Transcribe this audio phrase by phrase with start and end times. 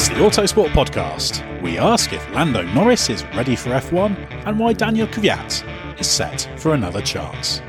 [0.00, 1.60] It's the Autosport Podcast.
[1.60, 6.48] We ask if Lando Norris is ready for F1 and why Daniel Kvyat is set
[6.56, 7.60] for another chance.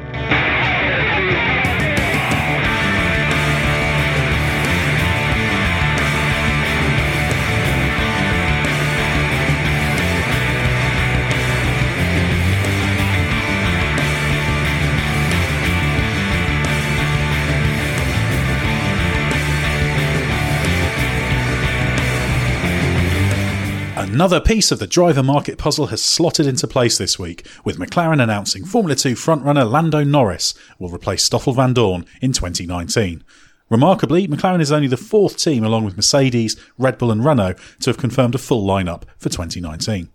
[24.13, 28.21] Another piece of the driver market puzzle has slotted into place this week, with McLaren
[28.21, 33.23] announcing Formula 2 frontrunner Lando Norris will replace Stoffel Vandoorne in 2019.
[33.69, 37.89] Remarkably, McLaren is only the fourth team, along with Mercedes, Red Bull, and Renault, to
[37.89, 40.09] have confirmed a full lineup for 2019.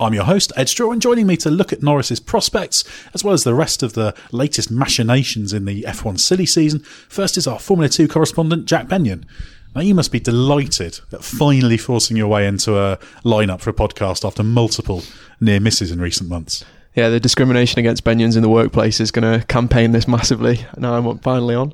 [0.00, 3.34] I'm your host, Edd Straw, and joining me to look at Norris's prospects, as well
[3.34, 7.58] as the rest of the latest machinations in the F1 silly season, first is our
[7.58, 9.26] Formula 2 correspondent, Jack Benyon.
[9.74, 13.72] Now, you must be delighted at finally forcing your way into a lineup for a
[13.72, 15.02] podcast after multiple
[15.40, 16.64] near misses in recent months.
[16.96, 20.66] Yeah, the discrimination against Benyons in the workplace is going to campaign this massively.
[20.76, 21.72] Now I'm finally on.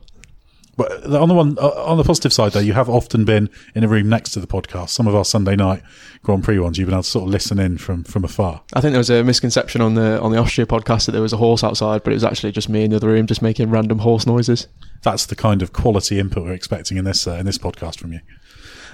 [0.77, 3.83] But on the one, uh, on the positive side, though, you have often been in
[3.83, 4.91] a room next to the podcast.
[4.91, 5.83] Some of our Sunday night
[6.23, 8.63] Grand Prix ones, you've been able to sort of listen in from from afar.
[8.75, 11.33] I think there was a misconception on the on the Austria podcast that there was
[11.33, 13.71] a horse outside, but it was actually just me in the other room just making
[13.71, 14.69] random horse noises.
[15.03, 18.13] That's the kind of quality input we're expecting in this uh, in this podcast from
[18.13, 18.21] you.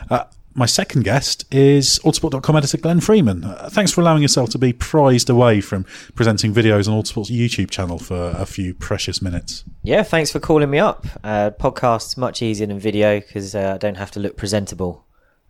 [0.09, 3.45] Uh, my second guest is Autosport.com editor Glenn Freeman.
[3.45, 7.71] Uh, thanks for allowing yourself to be prized away from presenting videos on Autosport's YouTube
[7.71, 9.65] channel for a few precious minutes.
[9.83, 11.07] Yeah, thanks for calling me up.
[11.25, 15.05] Uh, podcast's much easier than video because uh, I don't have to look presentable.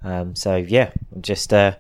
[0.05, 1.77] Um, so yeah, I'm just uh,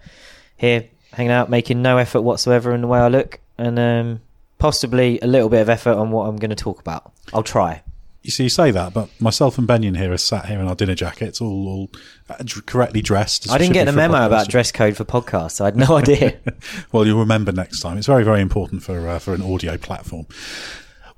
[0.56, 4.20] here hanging out, making no effort whatsoever in the way I look, and um,
[4.58, 7.12] possibly a little bit of effort on what I'm going to talk about.
[7.32, 7.82] I'll try.
[8.22, 10.76] You see, you say that, but myself and Benyon here are sat here in our
[10.76, 11.90] dinner jackets, all, all
[12.30, 12.36] uh,
[12.66, 13.50] correctly dressed.
[13.50, 14.26] I didn't get a memo podcast.
[14.26, 15.60] about dress code for podcasts.
[15.60, 16.38] I had no idea.
[16.92, 17.98] well, you'll remember next time.
[17.98, 20.26] It's very, very important for uh, for an audio platform.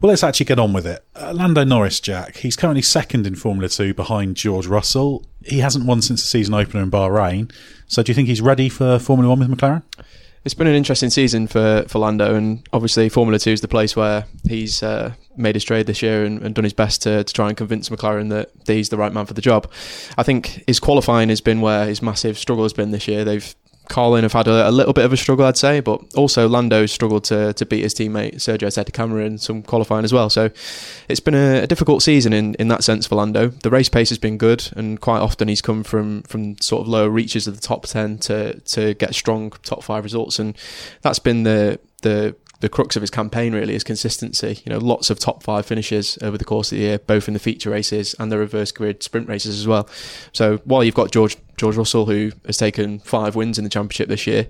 [0.01, 1.05] Well, let's actually get on with it.
[1.15, 2.39] Uh, Lando Norris, Jack.
[2.39, 5.25] He's currently second in Formula Two behind George Russell.
[5.45, 7.53] He hasn't won since the season opener in Bahrain.
[7.87, 9.83] So, do you think he's ready for Formula One with McLaren?
[10.45, 13.97] It's been an interesting season for, for Lando, and obviously Formula Two is the place
[13.97, 17.33] where he's uh, made his trade this year and, and done his best to, to
[17.33, 19.71] try and convince McLaren that he's the right man for the job.
[20.19, 23.25] I think his qualifying has been where his massive struggle has been this year.
[23.25, 23.55] They've
[23.89, 26.87] Carlin have had a, a, little bit of a struggle, I'd say, but also Lando
[26.87, 30.31] struggled to, to beat his teammate Sergio Sette Camara in some qualifying as well.
[30.31, 30.51] So
[31.09, 33.49] it's been a, a, difficult season in, in that sense for Lando.
[33.49, 36.89] The race pace has been good, and quite often he's come from, from sort of
[36.89, 40.39] lower reaches of the top 10 to, to get strong top five results.
[40.39, 40.57] And
[41.03, 44.63] that's been the, the the crux of his campaign really is consistency.
[44.65, 47.35] You know, lots of top five finishes over the course of the year, both in
[47.35, 49.87] the feature races and the reverse grid sprint races as well.
[50.33, 54.09] So while you've got George George Russell, who has taken five wins in the championship
[54.09, 54.49] this year,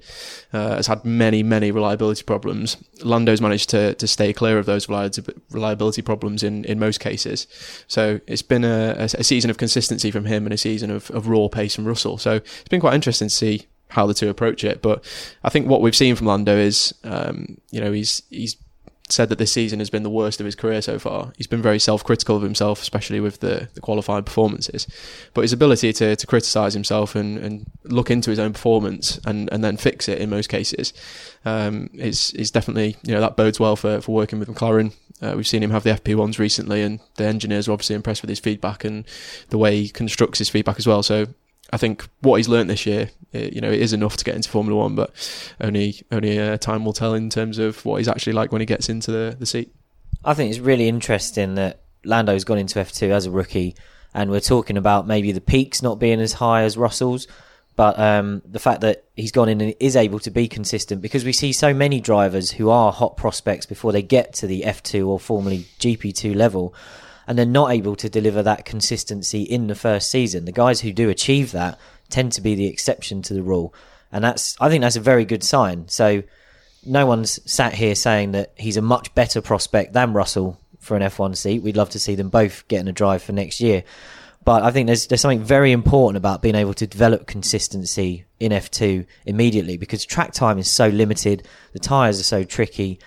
[0.53, 2.77] uh, has had many many reliability problems.
[3.03, 7.49] Lando's managed to to stay clear of those reliability problems in in most cases.
[7.89, 11.27] So it's been a, a season of consistency from him and a season of, of
[11.27, 12.19] raw pace from Russell.
[12.19, 14.83] So it's been quite interesting to see how the two approach it.
[14.83, 15.05] But
[15.43, 18.57] I think what we've seen from Lando is, um, you know, he's he's
[19.09, 21.33] said that this season has been the worst of his career so far.
[21.37, 24.87] He's been very self-critical of himself, especially with the, the qualified performances.
[25.35, 29.53] But his ability to, to criticise himself and, and look into his own performance and,
[29.53, 30.95] and then fix it in most cases
[31.45, 34.95] um, is is definitely you know that bodes well for, for working with McLaren.
[35.23, 38.29] Uh, we've seen him have the FP1s recently, and the engineers are obviously impressed with
[38.29, 39.05] his feedback and
[39.51, 41.03] the way he constructs his feedback as well.
[41.03, 41.27] So
[41.75, 44.37] I think what he's learned this year, it, you know, it is enough to get
[44.37, 45.11] into Formula One, but
[45.61, 48.65] only only uh, time will tell in terms of what he's actually like when he
[48.65, 49.75] gets into the, the seat.
[50.25, 53.75] I think it's really interesting that Lando's gone into F2 as a rookie,
[54.15, 57.27] and we're talking about maybe the peaks not being as high as Russell's,
[57.75, 61.25] but um, the fact that he's gone in and is able to be consistent because
[61.25, 65.09] we see so many drivers who are hot prospects before they get to the F2
[65.09, 66.73] or formerly GP2 level
[67.27, 70.45] and they're not able to deliver that consistency in the first season.
[70.45, 71.79] The guys who do achieve that
[72.09, 73.75] tend to be the exception to the rule,
[74.13, 75.89] and that's I think that's a very good sign.
[75.89, 76.23] So
[76.87, 81.03] no one's sat here saying that he's a much better prospect than Russell for an
[81.03, 81.63] F1 seat.
[81.63, 83.85] We'd love to see them both getting a drive for next year.
[84.45, 88.53] But I think there's there's something very important about being able to develop consistency in
[88.53, 92.99] F2 immediately because track time is so limited, the tyres are so tricky.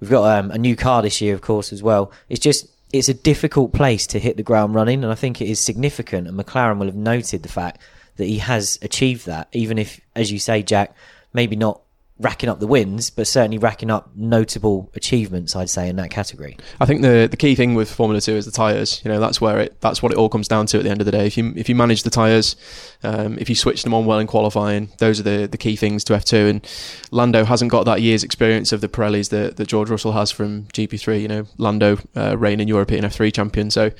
[0.00, 2.12] We've got um, a new car this year, of course, as well.
[2.28, 5.48] It's just it's a difficult place to hit the ground running, and I think it
[5.48, 6.28] is significant.
[6.28, 7.80] And McLaren will have noted the fact
[8.16, 10.94] that he has achieved that, even if, as you say, Jack,
[11.32, 11.80] maybe not
[12.22, 15.54] racking up the wins, but certainly racking up notable achievements.
[15.54, 16.56] I'd say in that category.
[16.80, 19.02] I think the the key thing with Formula Two is the tyres.
[19.04, 21.00] You know, that's where it that's what it all comes down to at the end
[21.00, 21.26] of the day.
[21.26, 22.56] If you if you manage the tyres,
[23.02, 26.04] um, if you switch them on well in qualifying, those are the the key things
[26.04, 26.46] to F two.
[26.46, 26.66] And
[27.10, 30.64] Lando hasn't got that year's experience of the Pirellis that, that George Russell has from
[30.72, 31.20] GP three.
[31.20, 33.90] You know, Lando uh, reigning European F three champion, so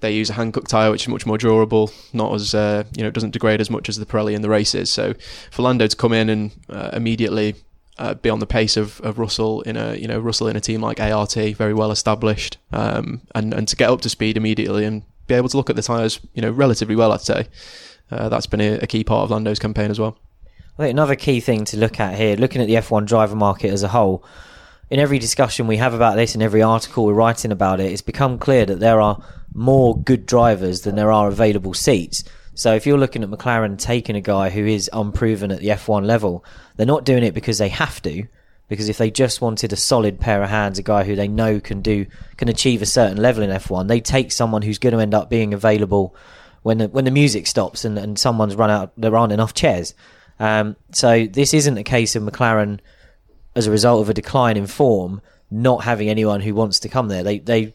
[0.00, 3.08] they use a Hankook tyre which is much more durable, not as uh, you know,
[3.08, 4.92] it doesn't degrade as much as the Pirelli in the races.
[4.92, 5.14] So
[5.50, 7.54] for Lando to come in and uh, immediately
[7.98, 10.60] uh, be on the pace of, of Russell in a you know Russell in a
[10.60, 14.84] team like ART, very well established, um, and and to get up to speed immediately
[14.84, 17.48] and be able to look at the tyres, you know, relatively well, I'd say.
[18.10, 20.16] Uh, that's been a, a, key part of Lando's campaign as well.
[20.78, 23.72] I think another key thing to look at here, looking at the F1 driver market
[23.72, 24.24] as a whole,
[24.90, 28.02] in every discussion we have about this, in every article we're writing about it, it's
[28.02, 29.20] become clear that there are
[29.52, 32.22] more good drivers than there are available seats.
[32.56, 36.06] So if you're looking at McLaren taking a guy who is unproven at the F1
[36.06, 36.42] level,
[36.76, 38.26] they're not doing it because they have to.
[38.68, 41.60] Because if they just wanted a solid pair of hands, a guy who they know
[41.60, 42.06] can do
[42.38, 45.28] can achieve a certain level in F1, they take someone who's going to end up
[45.28, 46.16] being available
[46.62, 48.90] when the, when the music stops and, and someone's run out.
[48.96, 49.94] There aren't enough chairs.
[50.40, 52.80] Um, so this isn't a case of McLaren
[53.54, 55.20] as a result of a decline in form
[55.50, 57.22] not having anyone who wants to come there.
[57.22, 57.74] They they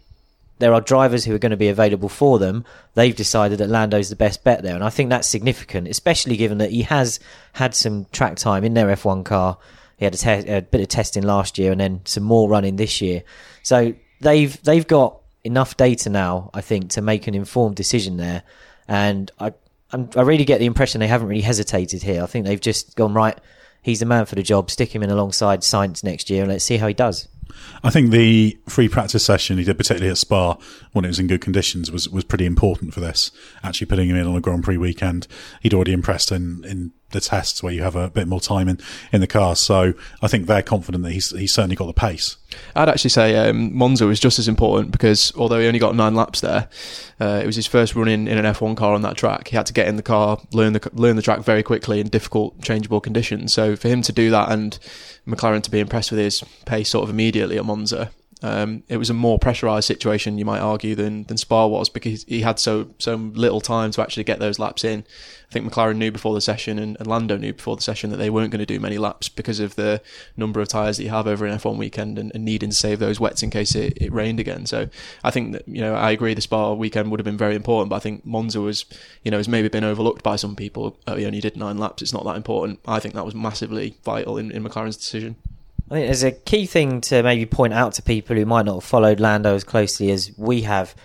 [0.62, 2.64] there are drivers who are going to be available for them.
[2.94, 6.60] They've decided that Lando's the best bet there, and I think that's significant, especially given
[6.60, 7.20] that he has
[7.54, 9.58] had some track time in their F1 car.
[9.98, 12.78] He had a, te- a bit of testing last year, and then some more running
[12.78, 13.24] this year.
[13.64, 18.44] So they've they've got enough data now, I think, to make an informed decision there.
[18.88, 19.54] And I
[19.94, 22.24] I'm, i really get the impression they haven't really hesitated here.
[22.24, 23.38] I think they've just gone right.
[23.82, 24.70] He's the man for the job.
[24.70, 27.28] Stick him in alongside Sainz next year, and let's see how he does.
[27.84, 30.58] I think the free practice session he did, particularly at Spa,
[30.92, 33.32] when it was in good conditions, was, was pretty important for this.
[33.64, 35.28] Actually, putting him in on a Grand Prix weekend,
[35.62, 38.80] he'd already impressed in, in the tests where you have a bit more time in,
[39.12, 39.56] in the car.
[39.56, 42.38] So I think they're confident that he's he's certainly got the pace.
[42.76, 46.16] I'd actually say um, Monza was just as important because although he only got nine
[46.16, 46.68] laps there,
[47.20, 49.48] uh, it was his first run in, in an F1 car on that track.
[49.48, 52.08] He had to get in the car, learn the learn the track very quickly in
[52.08, 53.54] difficult, changeable conditions.
[53.54, 54.78] So for him to do that and
[55.28, 58.12] McLaren to be impressed with his pace sort of immediately at Monza,
[58.44, 62.24] Um, it was a more pressurised situation, you might argue, than than Spa was because
[62.24, 65.04] he had so so little time to actually get those laps in.
[65.50, 68.18] I think McLaren knew before the session and, and Lando knew before the session that
[68.18, 70.02] they weren't going to do many laps because of the
[70.38, 73.00] number of tyres that you have over an F1 weekend and, and needing to save
[73.00, 74.66] those wets in case it, it rained again.
[74.66, 74.88] So
[75.24, 77.90] I think that you know I agree the Spa weekend would have been very important,
[77.90, 78.86] but I think Monza was
[79.24, 80.98] you know has maybe been overlooked by some people.
[81.06, 82.80] Oh, he only did nine laps; it's not that important.
[82.88, 85.36] I think that was massively vital in, in McLaren's decision.
[85.92, 88.76] I think there's a key thing to maybe point out to people who might not
[88.76, 90.96] have followed Lando as closely as we have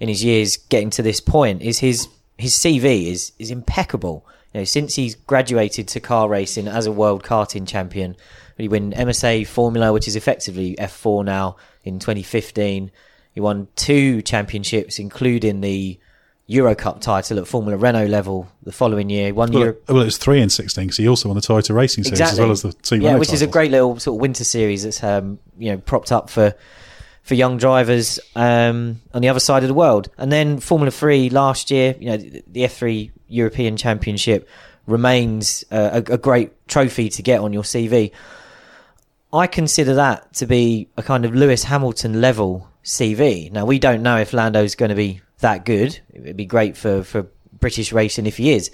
[0.00, 4.26] in his years getting to this point is his his CV is is impeccable.
[4.52, 8.16] You know, since he's graduated to car racing as a world karting champion,
[8.56, 12.90] he won MSA Formula, which is effectively F4 now in 2015.
[13.34, 16.00] He won two championships, including the
[16.52, 19.32] Euro Cup title at Formula Renault level the following year.
[19.32, 21.74] One Well, Euro, well, it was three in 16 because he also won the Toyota
[21.74, 24.16] Racing Series as well as the two yeah, Renault which is a great little sort
[24.16, 26.54] of winter series that's um, you know propped up for
[27.22, 30.10] for young drivers um, on the other side of the world.
[30.18, 34.48] And then Formula Three last year, you know, the the F3 European Championship
[34.86, 38.12] remains uh, a, a great trophy to get on your CV.
[39.32, 43.50] I consider that to be a kind of Lewis Hamilton level CV.
[43.50, 45.98] Now we don't know if Lando's going to be that good.
[46.12, 47.26] It'd be great for for
[47.58, 48.70] British racing if he is.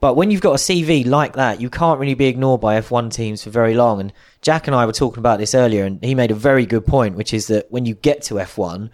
[0.00, 3.12] But when you've got a CV like that, you can't really be ignored by F1
[3.12, 4.00] teams for very long.
[4.00, 6.86] And Jack and I were talking about this earlier, and he made a very good
[6.86, 8.88] point, which is that when you get to F1,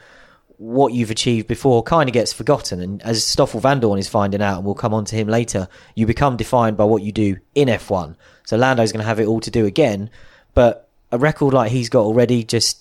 [0.59, 2.81] what you've achieved before kind of gets forgotten.
[2.81, 6.07] And as Stoffel Vandoorne is finding out, and we'll come on to him later, you
[6.07, 8.17] become defined by what you do in F1.
[8.45, 10.11] So Lando's going to have it all to do again.
[10.55, 12.81] But a record like he's got already, just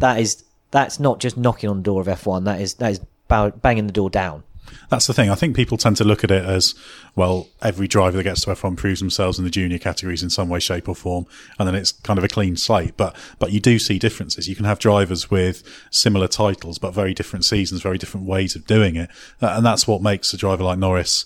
[0.00, 2.44] that is that's not just knocking on the door of F1.
[2.44, 4.42] That is that is bow- banging the door down.
[4.88, 5.30] That's the thing.
[5.30, 6.74] I think people tend to look at it as,
[7.14, 10.48] well, every driver that gets to F1 proves themselves in the junior categories in some
[10.48, 11.26] way, shape or form.
[11.58, 12.96] And then it's kind of a clean slate.
[12.96, 14.48] But, but you do see differences.
[14.48, 18.66] You can have drivers with similar titles, but very different seasons, very different ways of
[18.66, 19.10] doing it.
[19.40, 21.24] Uh, And that's what makes a driver like Norris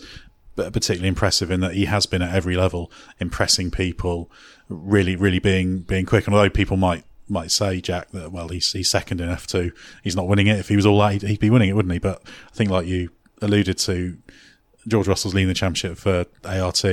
[0.58, 4.30] uh, particularly impressive in that he has been at every level, impressing people,
[4.68, 6.26] really, really being, being quick.
[6.26, 9.72] And although people might, might say, Jack, that, well, he's, he's second in F2.
[10.02, 10.58] He's not winning it.
[10.58, 11.98] If he was all that, he'd, he'd be winning it, wouldn't he?
[11.98, 13.10] But I think like you
[13.42, 14.16] alluded to,
[14.86, 16.84] George Russell's leading the championship for ART.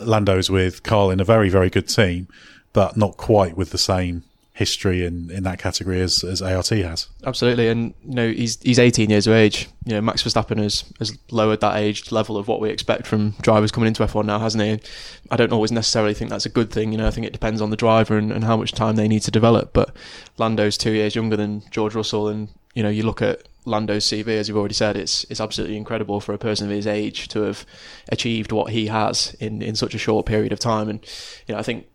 [0.00, 2.28] Lando's with Carlin a very, very good team,
[2.72, 4.24] but not quite with the same
[4.62, 7.08] history in, in that category as, as ART has.
[7.26, 9.68] Absolutely, and you know he's he's 18 years of age.
[9.84, 13.30] You know Max Verstappen has has lowered that age level of what we expect from
[13.42, 14.88] drivers coming into F1 now, hasn't he?
[15.32, 16.92] I don't always necessarily think that's a good thing.
[16.92, 19.08] You know, I think it depends on the driver and, and how much time they
[19.08, 19.72] need to develop.
[19.72, 19.94] But
[20.38, 24.28] Lando's two years younger than George Russell, and you know you look at Lando's CV,
[24.28, 27.42] as you've already said, it's it's absolutely incredible for a person of his age to
[27.42, 27.64] have
[28.10, 30.88] achieved what he has in, in such a short period of time.
[30.88, 31.04] And
[31.46, 31.86] you know, I think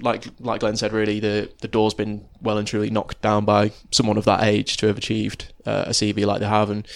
[0.00, 3.72] like like Glenn said, really the the door's been well and truly knocked down by
[3.90, 6.86] someone of that age to have achieved uh, a CV like they have, and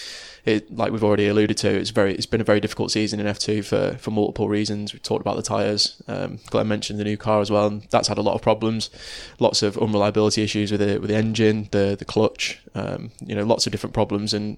[0.45, 3.25] it like we've already alluded to, it's very it's been a very difficult season in
[3.25, 4.93] F2 for for multiple reasons.
[4.93, 6.01] We talked about the tyres.
[6.07, 8.89] Um, Glenn mentioned the new car as well, and that's had a lot of problems,
[9.39, 13.43] lots of unreliability issues with the with the engine, the the clutch, um, you know,
[13.43, 14.57] lots of different problems, and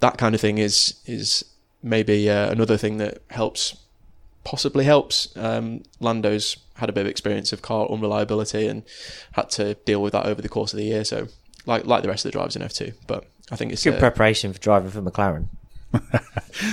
[0.00, 1.44] that kind of thing is is
[1.82, 3.76] maybe uh, another thing that helps
[4.44, 5.34] possibly helps.
[5.36, 8.82] Um, Lando's had a bit of experience of car unreliability and
[9.32, 11.04] had to deal with that over the course of the year.
[11.04, 11.28] So,
[11.66, 13.98] like like the rest of the drivers in F2, but I think it's Good uh,
[13.98, 15.48] preparation for driving for McLaren.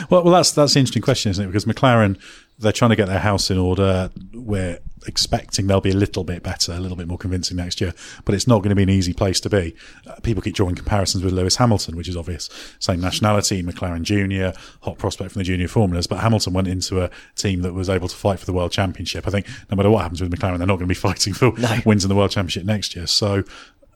[0.10, 1.48] Well, well, that's that's an interesting question, isn't it?
[1.48, 2.20] Because McLaren,
[2.60, 4.12] they're trying to get their house in order.
[4.34, 7.94] We're expecting they'll be a little bit better, a little bit more convincing next year,
[8.26, 9.74] but it's not going to be an easy place to be.
[10.06, 12.50] Uh, people keep drawing comparisons with Lewis Hamilton, which is obvious.
[12.80, 17.10] Same nationality, McLaren Junior, hot prospect from the junior formulas, but Hamilton went into a
[17.36, 19.26] team that was able to fight for the world championship.
[19.26, 21.52] I think no matter what happens with McLaren, they're not going to be fighting for
[21.86, 23.08] wins in the world championship next year.
[23.08, 23.44] So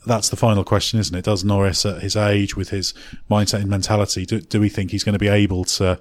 [0.06, 1.26] that's the final question, isn't it?
[1.26, 2.94] Does Norris, at his age, with his
[3.30, 6.00] mindset and mentality, do, do we think he's going to be able to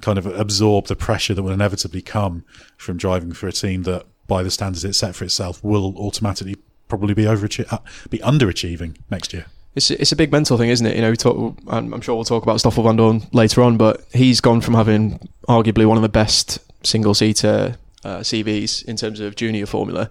[0.00, 2.44] kind of absorb the pressure that will inevitably come
[2.76, 6.56] from driving for a team that, by the standards it set for itself, will automatically
[6.88, 7.78] probably be overachie- uh,
[8.08, 9.46] be underachieving next year?
[9.74, 10.96] It's it's a big mental thing, isn't it?
[10.96, 14.60] You know, talk, I'm sure we'll talk about Stoffel Vandoorne later on, but he's gone
[14.60, 19.66] from having arguably one of the best single seater uh, CVs in terms of junior
[19.66, 20.10] formula,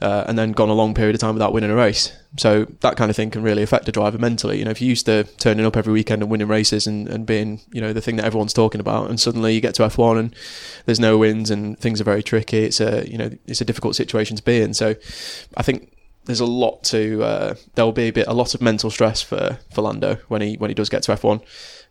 [0.00, 2.12] uh, and then gone a long period of time without winning a race.
[2.38, 4.58] So that kind of thing can really affect a driver mentally.
[4.58, 7.26] You know, if you're used to turning up every weekend and winning races and, and
[7.26, 10.18] being, you know, the thing that everyone's talking about, and suddenly you get to F1
[10.18, 10.36] and
[10.84, 12.64] there's no wins and things are very tricky.
[12.64, 14.74] It's a, you know, it's a difficult situation to be in.
[14.74, 14.94] So
[15.56, 15.92] I think
[16.26, 19.22] there's a lot to uh, there will be a bit a lot of mental stress
[19.22, 21.40] for for Lando when he when he does get to F1.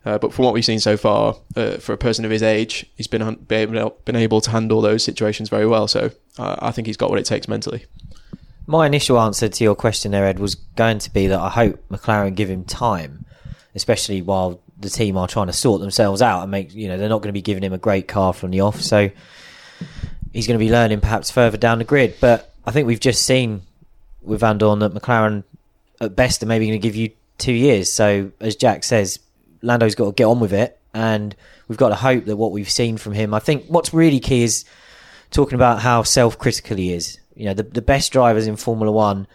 [0.06, 2.86] Uh, but from what we've seen so far, uh, for a person of his age,
[2.96, 3.76] he's been been
[4.16, 5.88] able, to handle those situations very well.
[5.88, 7.86] So uh, I think he's got what it takes mentally.
[8.68, 11.88] My initial answer to your question there, Ed, was going to be that I hope
[11.88, 13.24] McLaren give him time,
[13.74, 17.08] especially while the team are trying to sort themselves out and make, you know, they're
[17.08, 18.80] not going to be giving him a great car from the off.
[18.80, 19.10] So
[20.32, 22.14] he's going to be learning perhaps further down the grid.
[22.20, 23.62] But I think we've just seen
[24.22, 25.42] with Vandoorne that McLaren,
[26.00, 27.92] at best, are maybe going to give you two years.
[27.92, 29.18] So as Jack says,
[29.66, 30.78] Lando's got to get on with it.
[30.94, 31.36] And
[31.68, 34.44] we've got to hope that what we've seen from him, I think what's really key
[34.44, 34.64] is
[35.30, 37.18] talking about how self critical he is.
[37.34, 39.26] You know, the, the best drivers in Formula One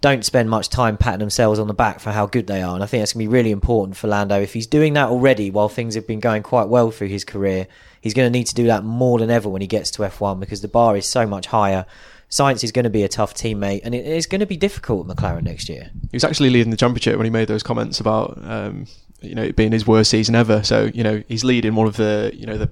[0.00, 2.74] don't spend much time patting themselves on the back for how good they are.
[2.74, 4.40] And I think that's going to be really important for Lando.
[4.40, 7.66] If he's doing that already while things have been going quite well through his career,
[8.00, 10.40] he's going to need to do that more than ever when he gets to F1
[10.40, 11.84] because the bar is so much higher.
[12.30, 15.10] Sainz is going to be a tough teammate, and it is going to be difficult
[15.10, 15.90] at McLaren next year.
[16.12, 18.86] He was actually leading the championship when he made those comments about um,
[19.22, 20.62] you know it being his worst season ever.
[20.62, 22.70] So you know he's leading one of the you know the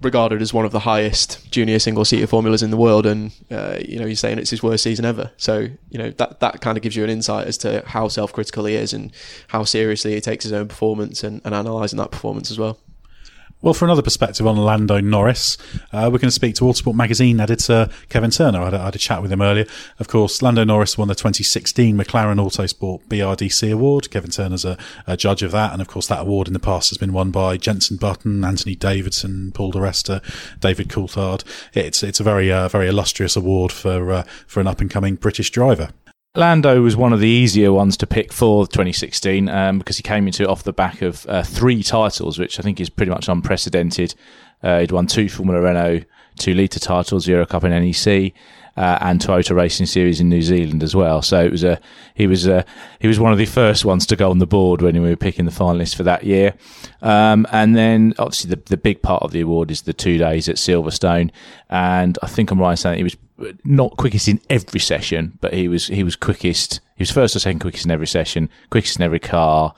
[0.00, 3.78] regarded as one of the highest junior single seater formulas in the world, and uh,
[3.80, 5.30] you know he's saying it's his worst season ever.
[5.36, 8.32] So you know that that kind of gives you an insight as to how self
[8.32, 9.12] critical he is and
[9.48, 12.78] how seriously he takes his own performance and, and analysing that performance as well.
[13.62, 15.56] Well, for another perspective on Lando Norris,
[15.92, 18.60] uh, we're going to speak to Autosport magazine editor Kevin Turner.
[18.60, 19.66] I had, a, I had, a chat with him earlier.
[20.00, 24.10] Of course, Lando Norris won the 2016 McLaren Autosport BRDC award.
[24.10, 24.76] Kevin Turner's a,
[25.06, 27.30] a, judge of that, and of course, that award in the past has been won
[27.30, 30.20] by Jenson Button, Anthony Davidson, Paul di Resta,
[30.58, 31.44] David Coulthard.
[31.72, 35.14] It's it's a very uh, very illustrious award for uh, for an up and coming
[35.14, 35.90] British driver.
[36.34, 40.26] Lando was one of the easier ones to pick for 2016 um, because he came
[40.26, 43.28] into it off the back of uh, three titles, which I think is pretty much
[43.28, 44.14] unprecedented.
[44.62, 46.04] Uh, he'd won two Formula Renault,
[46.38, 48.32] two litre titles, Euro Cup and NEC,
[48.78, 51.20] uh, and Toyota Racing Series in New Zealand as well.
[51.20, 51.78] So it was a
[52.14, 52.64] he was a
[52.98, 55.16] he was one of the first ones to go on the board when we were
[55.16, 56.54] picking the finalists for that year.
[57.02, 60.48] Um, and then obviously the the big part of the award is the two days
[60.48, 61.30] at Silverstone,
[61.68, 63.16] and I think I'm right in saying he was
[63.64, 66.80] not quickest in every session, but he was he was quickest.
[66.96, 69.74] He was first or second quickest in every session, quickest in every car.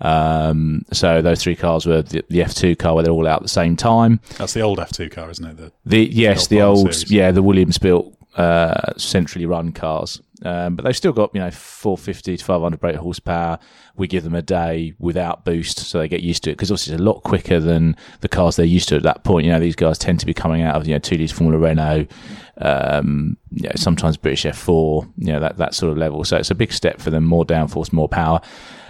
[0.00, 3.42] Um, so those three cars were the, the, F2 car where they're all out at
[3.42, 4.20] the same time.
[4.36, 5.56] That's the old F2 car, isn't it?
[5.56, 10.20] The, the yes, the old, the old yeah, the Williams built uh, centrally run cars.
[10.44, 13.58] Um, but they've still got, you know, 450 to 500 brake horsepower.
[13.96, 16.94] We give them a day without boost, so they get used to it because obviously
[16.94, 19.46] it's a lot quicker than the cars they're used to at that point.
[19.46, 22.06] You know, these guys tend to be coming out of, you know, 2D's Formula Renault,
[22.58, 26.22] um, you know, sometimes British F4, you know, that, that sort of level.
[26.24, 28.42] So it's a big step for them, more downforce, more power.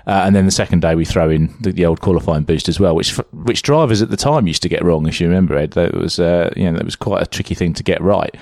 [0.06, 2.78] Uh, and then the second day we throw in the, the, old qualifying boost as
[2.78, 5.72] well, which which drivers at the time used to get wrong, if you remember, Ed.
[5.72, 8.34] That was uh, you know that was quite a tricky thing to get right.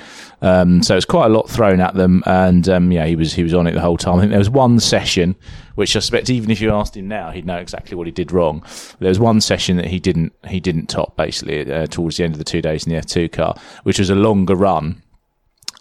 [0.43, 3.43] Um, so it's quite a lot thrown at them, and um, yeah, he was he
[3.43, 4.19] was on it the whole time.
[4.19, 5.37] I think there was one session
[5.75, 8.31] which I suspect even if you asked him now, he'd know exactly what he did
[8.33, 8.65] wrong.
[9.01, 12.35] There was one session that he didn't he didn't top basically uh, towards the end
[12.35, 15.03] of the two days in the F2 car, which was a longer run,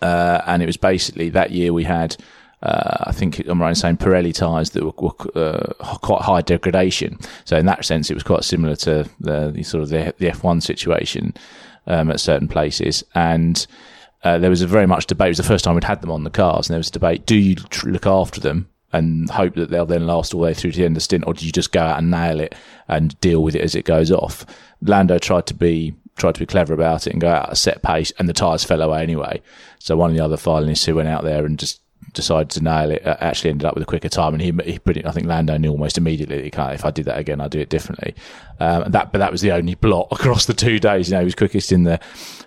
[0.01, 2.15] uh, and it was basically that year we had
[2.63, 6.41] uh, I think I'm right in saying Pirelli tyres that were, were uh, quite high
[6.41, 7.19] degradation.
[7.43, 10.27] So in that sense, it was quite similar to the, the sort of the, the
[10.27, 11.33] F1 situation
[11.87, 13.03] um, at certain places.
[13.15, 13.67] And
[14.23, 15.27] uh, there was a very much debate.
[15.27, 16.93] It was the first time we'd had them on the cars, and there was a
[16.93, 20.45] debate: do you tr- look after them and hope that they'll then last all the
[20.45, 22.09] way through to the end of the stint, or do you just go out and
[22.09, 22.55] nail it
[22.87, 24.45] and deal with it as it goes off?
[24.81, 27.57] Lando tried to be tried to be clever about it and go out at a
[27.57, 29.41] set pace, and the tyres fell away anyway.
[29.79, 31.81] So one of the other finalists who went out there and just
[32.13, 34.79] decided to nail it uh, actually ended up with a quicker time and he, he
[34.79, 37.69] pretty I think Lando knew almost immediately if I did that again I'd do it
[37.69, 38.15] differently.
[38.59, 41.25] Um, that but that was the only blot across the two days you know he
[41.25, 41.99] was quickest in the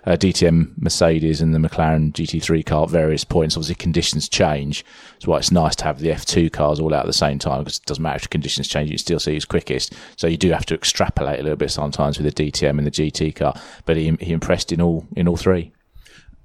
[0.05, 3.55] uh, DTM Mercedes and the McLaren GT3 car at various points.
[3.55, 4.85] Obviously conditions change.
[5.13, 7.63] That's why it's nice to have the F2 cars all out at the same time
[7.63, 9.93] because it doesn't matter if conditions change you still see who's quickest.
[10.15, 12.91] So you do have to extrapolate a little bit sometimes with the DTM and the
[12.91, 13.53] GT car.
[13.85, 15.71] But he, he impressed in all in all three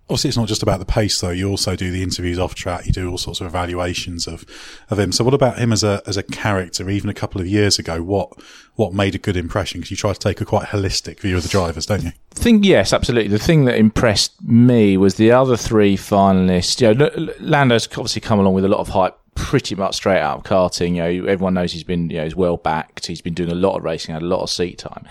[0.08, 1.30] obviously it's not just about the pace though.
[1.30, 2.86] You also do the interviews off track.
[2.86, 4.44] You do all sorts of evaluations of
[4.90, 5.12] of him.
[5.12, 8.02] So what about him as a as a character even a couple of years ago?
[8.02, 8.32] What
[8.74, 9.80] what made a good impression?
[9.80, 12.12] Because you try to take a quite holistic view of the drivers don't you?
[12.36, 13.28] I think yes absolutely.
[13.28, 16.80] The thing that impressed me was the other three finalists.
[16.80, 20.38] You know Lando's obviously come along with a lot of hype pretty much straight out
[20.38, 20.96] of karting.
[20.96, 23.54] You know everyone knows he's been you know he's well backed he's been doing a
[23.54, 25.06] lot of racing had a lot of seat time.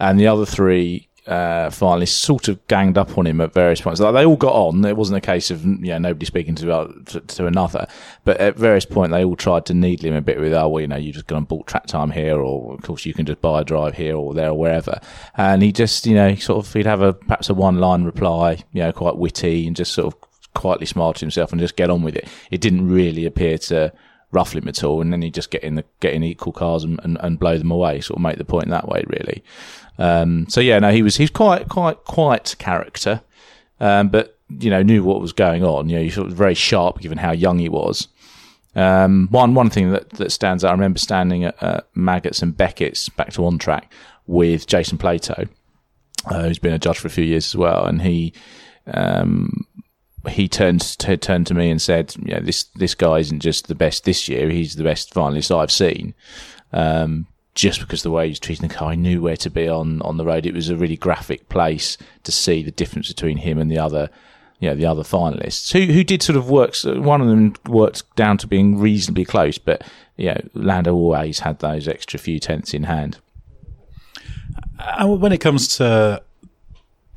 [0.00, 4.00] And the other three uh, finalists sort of ganged up on him at various points.
[4.00, 4.82] Like they all got on.
[4.84, 7.86] It wasn't a case of you know nobody speaking to, uh, to, to another,
[8.24, 10.80] but at various points they all tried to needle him a bit with, oh well,
[10.80, 13.26] you know, you just gone and bought track time here, or of course you can
[13.26, 15.00] just buy a drive here or there or wherever.
[15.36, 18.64] And he just you know sort of he'd have a perhaps a one line reply,
[18.72, 20.20] you know, quite witty and just sort of
[20.54, 22.26] quietly smile to himself and just get on with it.
[22.50, 23.92] It didn't really appear to
[24.30, 26.84] ruffle him at all, and then he'd just get in the get in equal cars
[26.84, 29.42] and, and, and blow them away, sort of make the point that way, really.
[29.98, 33.22] Um, so yeah, no, he was he's quite quite quite character,
[33.80, 35.88] um, but you know, knew what was going on.
[35.88, 38.08] You know, he was very sharp given how young he was.
[38.74, 42.56] Um, one one thing that, that stands out, I remember standing at uh, Maggotts and
[42.56, 43.92] Beckett's back to on track
[44.26, 45.46] with Jason Plato,
[46.26, 48.32] uh, who's been a judge for a few years as well, and he
[48.86, 49.66] um,
[50.28, 53.74] he turned to, turned to me and said, "Yeah, this this guy isn't just the
[53.74, 56.14] best this year; he's the best finalist I've seen."
[56.72, 57.26] Um,
[57.58, 60.00] just because the way he was treating the car, I knew where to be on
[60.02, 60.46] on the road.
[60.46, 64.10] It was a really graphic place to see the difference between him and the other
[64.60, 66.76] you know, the other finalists who who did sort of work.
[66.84, 69.82] One of them worked down to being reasonably close, but
[70.16, 73.18] you know, Lando always had those extra few tenths in hand.
[74.78, 76.22] And uh, when it comes to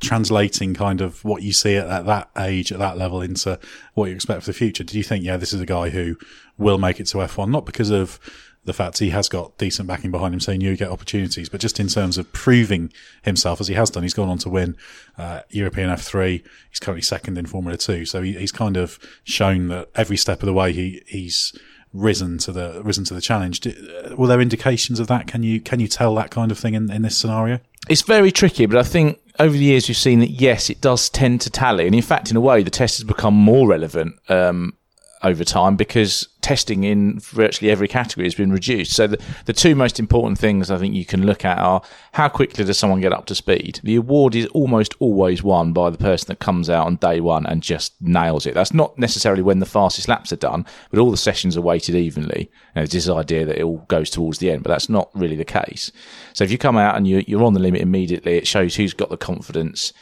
[0.00, 3.60] translating kind of what you see at, at, that age, at that level, into
[3.94, 6.16] what you expect for the future, do you think, yeah, this is a guy who
[6.58, 8.18] will make it to F1, not because of
[8.64, 11.80] the fact he has got decent backing behind him, saying you get opportunities, but just
[11.80, 14.76] in terms of proving himself as he has done, he's gone on to win
[15.18, 16.44] uh, European F3.
[16.70, 20.42] He's currently second in Formula Two, so he, he's kind of shown that every step
[20.42, 21.52] of the way he he's
[21.92, 23.60] risen to the risen to the challenge.
[23.60, 23.72] Do,
[24.04, 25.26] uh, were there indications of that?
[25.26, 27.58] Can you can you tell that kind of thing in, in this scenario?
[27.88, 31.08] It's very tricky, but I think over the years we've seen that yes, it does
[31.08, 34.14] tend to tally, and in fact, in a way, the test has become more relevant
[34.28, 34.76] um,
[35.22, 38.92] over time because testing in virtually every category has been reduced.
[38.92, 41.82] So the, the two most important things I think you can look at are
[42.12, 43.80] how quickly does someone get up to speed?
[43.84, 47.46] The award is almost always won by the person that comes out on day one
[47.46, 48.54] and just nails it.
[48.54, 51.94] That's not necessarily when the fastest laps are done, but all the sessions are weighted
[51.94, 52.50] evenly.
[52.74, 55.44] And this idea that it all goes towards the end, but that's not really the
[55.44, 55.92] case.
[56.32, 58.94] So if you come out and you, you're on the limit immediately, it shows who's
[58.94, 59.92] got the confidence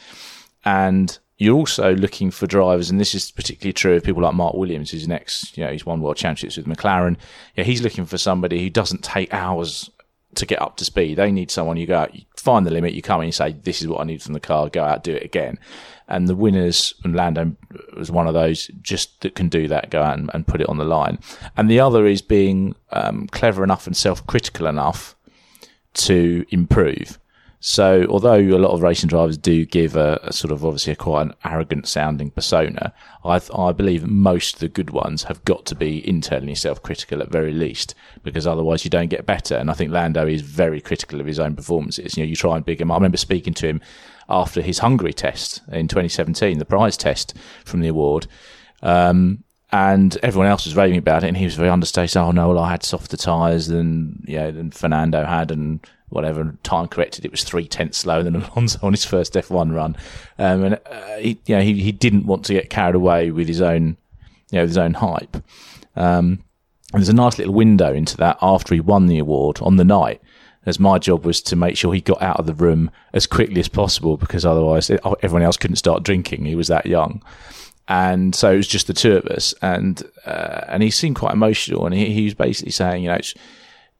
[0.65, 4.53] and you're also looking for drivers, and this is particularly true of people like Mark
[4.53, 7.17] Williams, who's next, you know, he's won world championships with McLaren.
[7.55, 9.89] Yeah, he's looking for somebody who doesn't take hours
[10.35, 11.17] to get up to speed.
[11.17, 13.53] They need someone you go out, you find the limit, you come in, you say,
[13.53, 15.57] this is what I need from the car, go out, do it again.
[16.07, 17.55] And the winners, and Lando
[17.97, 20.69] was one of those, just that can do that, go out and, and put it
[20.69, 21.17] on the line.
[21.57, 25.15] And the other is being um, clever enough and self critical enough
[25.95, 27.17] to improve.
[27.63, 30.95] So, although a lot of racing drivers do give a, a sort of obviously a
[30.95, 32.91] quite an arrogant sounding persona,
[33.23, 37.21] I, I believe most of the good ones have got to be internally self critical
[37.21, 37.93] at very least,
[38.23, 39.55] because otherwise you don't get better.
[39.55, 42.17] And I think Lando is very critical of his own performances.
[42.17, 42.89] You know, you try and big him.
[42.89, 43.81] I remember speaking to him
[44.27, 48.25] after his Hungary test in 2017, the prize test from the award.
[48.81, 52.17] Um, and everyone else was raving about it, and he was very understated.
[52.17, 55.79] Oh no, well I had softer tyres than you know than Fernando had, and
[56.11, 59.95] whatever time corrected, it was three tenths slower than Alonso on his first F1 run.
[60.37, 63.47] Um, and uh, he, you know, he, he didn't want to get carried away with
[63.47, 63.97] his own,
[64.51, 65.37] you know, his own hype.
[65.95, 66.43] Um,
[66.93, 69.85] and there's a nice little window into that after he won the award on the
[69.85, 70.21] night.
[70.63, 73.59] As my job was to make sure he got out of the room as quickly
[73.59, 76.45] as possible because otherwise everyone else couldn't start drinking.
[76.45, 77.23] He was that young
[77.87, 81.33] and so it was just the two of us, and uh, and he seemed quite
[81.33, 83.33] emotional, and he, he was basically saying, you know, it's,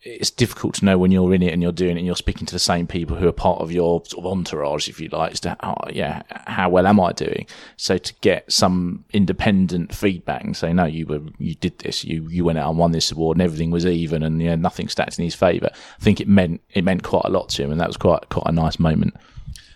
[0.03, 2.47] it's difficult to know when you're in it and you're doing it and you're speaking
[2.47, 5.33] to the same people who are part of your sort of entourage, if you like,
[5.33, 7.45] as to how, yeah, how well am I doing?
[7.77, 12.27] So to get some independent feedback and say, no, you were, you did this, you,
[12.29, 14.87] you went out and won this award and everything was even and, you know, nothing
[14.87, 15.69] stacked in his favour.
[15.71, 18.29] I think it meant, it meant quite a lot to him and that was quite,
[18.29, 19.15] quite a nice moment.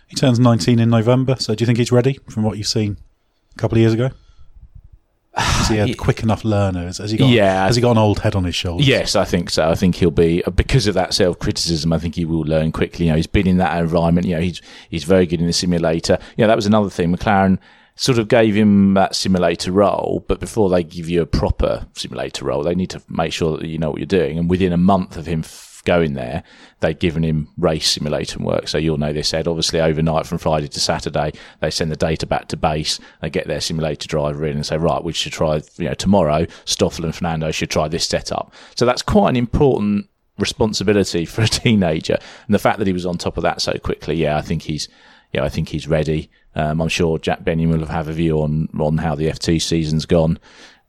[0.07, 1.35] He turns 19 in November.
[1.37, 2.97] So do you think he's ready from what you've seen
[3.53, 4.09] a couple of years ago?
[5.37, 6.85] Is he a quick enough learner?
[6.85, 7.29] Has he got?
[7.29, 7.65] Yeah.
[7.65, 8.87] Has he got an old head on his shoulders?
[8.87, 9.69] Yes, I think so.
[9.69, 11.93] I think he'll be because of that self criticism.
[11.93, 13.05] I think he will learn quickly.
[13.05, 14.27] You know, he's been in that environment.
[14.27, 16.17] You know, he's he's very good in the simulator.
[16.37, 17.15] You know, that was another thing.
[17.15, 17.59] McLaren
[17.95, 22.45] sort of gave him that simulator role, but before they give you a proper simulator
[22.45, 24.37] role, they need to make sure that you know what you're doing.
[24.37, 25.43] And within a month of him
[25.85, 26.43] going there,
[26.81, 28.67] they'd given him race simulator work.
[28.67, 29.47] So you'll know this, Ed.
[29.47, 32.99] Obviously, overnight from Friday to Saturday, they send the data back to base.
[33.21, 36.45] They get their simulator driver in and say, right, we should try, you know, tomorrow,
[36.65, 38.53] Stoffel and Fernando should try this setup.
[38.75, 42.17] So that's quite an important responsibility for a teenager.
[42.45, 44.63] And the fact that he was on top of that so quickly, yeah, I think
[44.63, 44.89] he's,
[45.31, 46.29] yeah, I think he's ready.
[46.55, 50.05] Um, I'm sure Jack Benyon will have a view on on how the F2 season's
[50.05, 50.39] gone.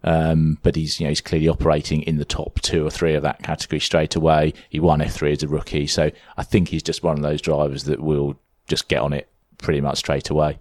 [0.07, 3.23] Um, but he's, you know, he's clearly operating in the top two or three of
[3.25, 4.55] that category straight away.
[4.71, 5.89] He won F3 as a rookie.
[5.89, 8.39] So I think he's just one of those drivers that will
[8.69, 10.61] just get on it pretty much straight away.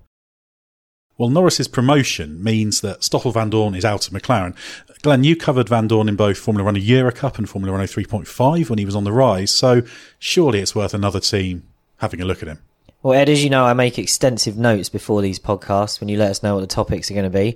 [1.18, 4.54] Well, Norris's promotion means that Stoffel Vandoorne is out of McLaren.
[5.02, 8.80] Glenn, you covered Vandoorne in both Formula One Euro Cup and Formula One 3.5 when
[8.80, 9.84] he was on the rise, so
[10.20, 11.64] surely it's worth another team
[11.98, 12.60] having a look at him.
[13.02, 16.32] Well, Ed, as you know, I make extensive notes before these podcasts when you let
[16.32, 17.56] us know what the topics are going to be.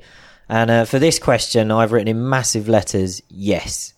[0.50, 3.94] And uh, for this question, I've written in massive letters, yes.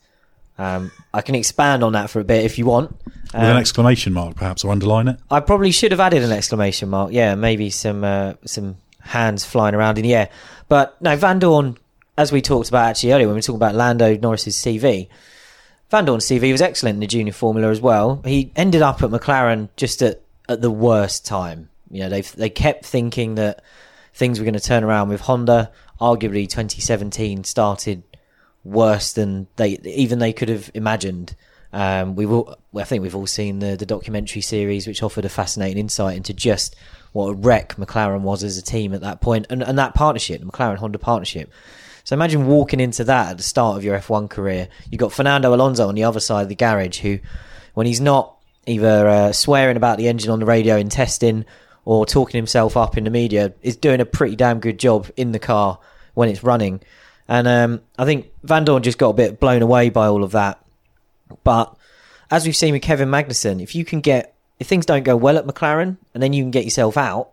[0.57, 2.91] Um, I can expand on that for a bit if you want.
[3.33, 5.17] Um, With an um, exclamation mark, perhaps, or underline it.
[5.31, 7.13] I probably should have added an exclamation mark.
[7.13, 10.29] Yeah, maybe some uh, some hands flying around in the air.
[10.67, 11.77] But no, Vandoorne,
[12.17, 15.07] as we talked about actually earlier when we were talking about Lando Norris's CV,
[15.91, 18.21] Vandoorne's CV was excellent in the junior formula as well.
[18.25, 21.69] He ended up at McLaren just at, at the worst time.
[21.89, 23.63] You know, they they kept thinking that
[24.13, 25.71] things were going to turn around with Honda.
[26.01, 28.03] Arguably, 2017 started
[28.63, 31.35] worse than they even they could have imagined.
[31.73, 35.29] Um, we will, I think we've all seen the the documentary series, which offered a
[35.29, 36.75] fascinating insight into just
[37.13, 40.39] what a wreck McLaren was as a team at that point, and, and that partnership,
[40.41, 41.51] the McLaren Honda partnership.
[42.03, 44.67] So imagine walking into that at the start of your F1 career.
[44.89, 47.19] You've got Fernando Alonso on the other side of the garage, who,
[47.73, 51.45] when he's not either uh, swearing about the engine on the radio in testing
[51.91, 55.33] or talking himself up in the media, is doing a pretty damn good job in
[55.33, 55.77] the car
[56.13, 56.79] when it's running.
[57.27, 60.63] And um, I think Vandoorne just got a bit blown away by all of that.
[61.43, 61.75] But
[62.29, 65.37] as we've seen with Kevin Magnussen, if you can get if things don't go well
[65.37, 67.31] at McLaren and then you can get yourself out,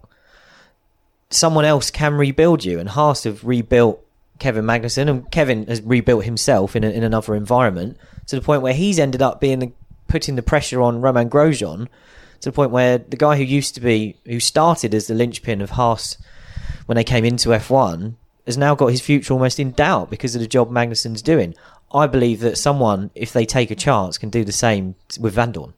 [1.31, 2.81] someone else can rebuild you.
[2.81, 4.05] And Haas have rebuilt
[4.41, 8.63] Kevin Magnussen, and Kevin has rebuilt himself in, a, in another environment to the point
[8.63, 9.73] where he's ended up being the,
[10.09, 11.87] putting the pressure on Romain Grosjean
[12.41, 15.61] to the point where the guy who used to be who started as the linchpin
[15.61, 16.17] of Haas
[16.87, 18.15] when they came into F1
[18.47, 21.55] has now got his future almost in doubt because of the job Magnussen's doing.
[21.93, 25.73] I believe that someone, if they take a chance, can do the same with Vandoorne.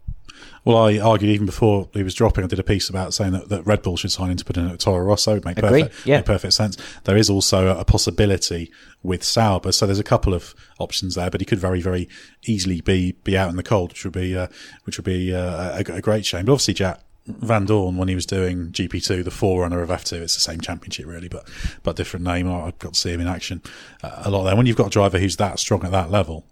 [0.65, 3.49] Well, I argued even before he was dropping, I did a piece about saying that,
[3.49, 5.37] that Red Bull should sign him to put in at Toro Rosso.
[5.37, 6.17] It make Agree, perfect, yeah.
[6.19, 6.77] make perfect sense.
[7.05, 8.71] There is also a, possibility
[9.03, 12.09] with Sauber, so there's a couple of options there, but he could very, very
[12.45, 14.47] easily be be out in the cold, which would be uh,
[14.85, 16.45] which would be uh, a, a, great shame.
[16.45, 20.41] But obviously, Jack Vandoorne, when he was doing GP2, the forerunner of F2, it's the
[20.41, 21.49] same championship really, but
[21.83, 22.51] but different name.
[22.51, 23.63] I've got to see him in action
[24.03, 24.57] uh, a lot there.
[24.57, 26.47] When you've got a driver who's that strong at that level,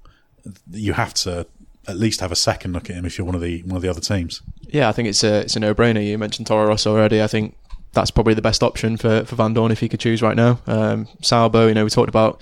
[0.71, 1.47] you have to
[1.89, 3.83] at least have a second look at him if you're one of the one of
[3.83, 4.43] the other teams.
[4.63, 6.05] Yeah, I think it's a it's a no brainer.
[6.07, 7.23] You mentioned Toro Rosso already.
[7.23, 7.57] I think
[7.93, 10.61] that's probably the best option for for Vandoorne if he could choose right now.
[10.67, 12.41] Um, Sauber, you know, we talked about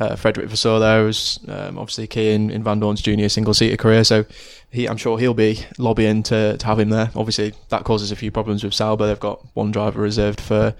[0.00, 4.04] uh, Frederick there was um, obviously key in, in Dorn's junior single seater career.
[4.04, 4.24] So
[4.70, 7.10] he, I'm sure he'll be lobbying to, to have him there.
[7.16, 9.06] Obviously, that causes a few problems with Sauber.
[9.06, 10.74] They've got one driver reserved for,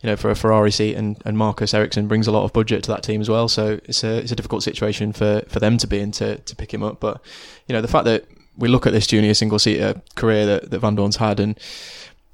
[0.00, 2.82] you know, for a Ferrari seat, and, and Marcus Ericsson brings a lot of budget
[2.84, 3.46] to that team as well.
[3.48, 6.56] So it's a it's a difficult situation for, for them to be in to, to
[6.56, 6.98] pick him up.
[6.98, 7.22] But
[7.68, 8.24] you know, the fact that
[8.56, 11.58] we look at this junior single seater career that that Dorn's had, and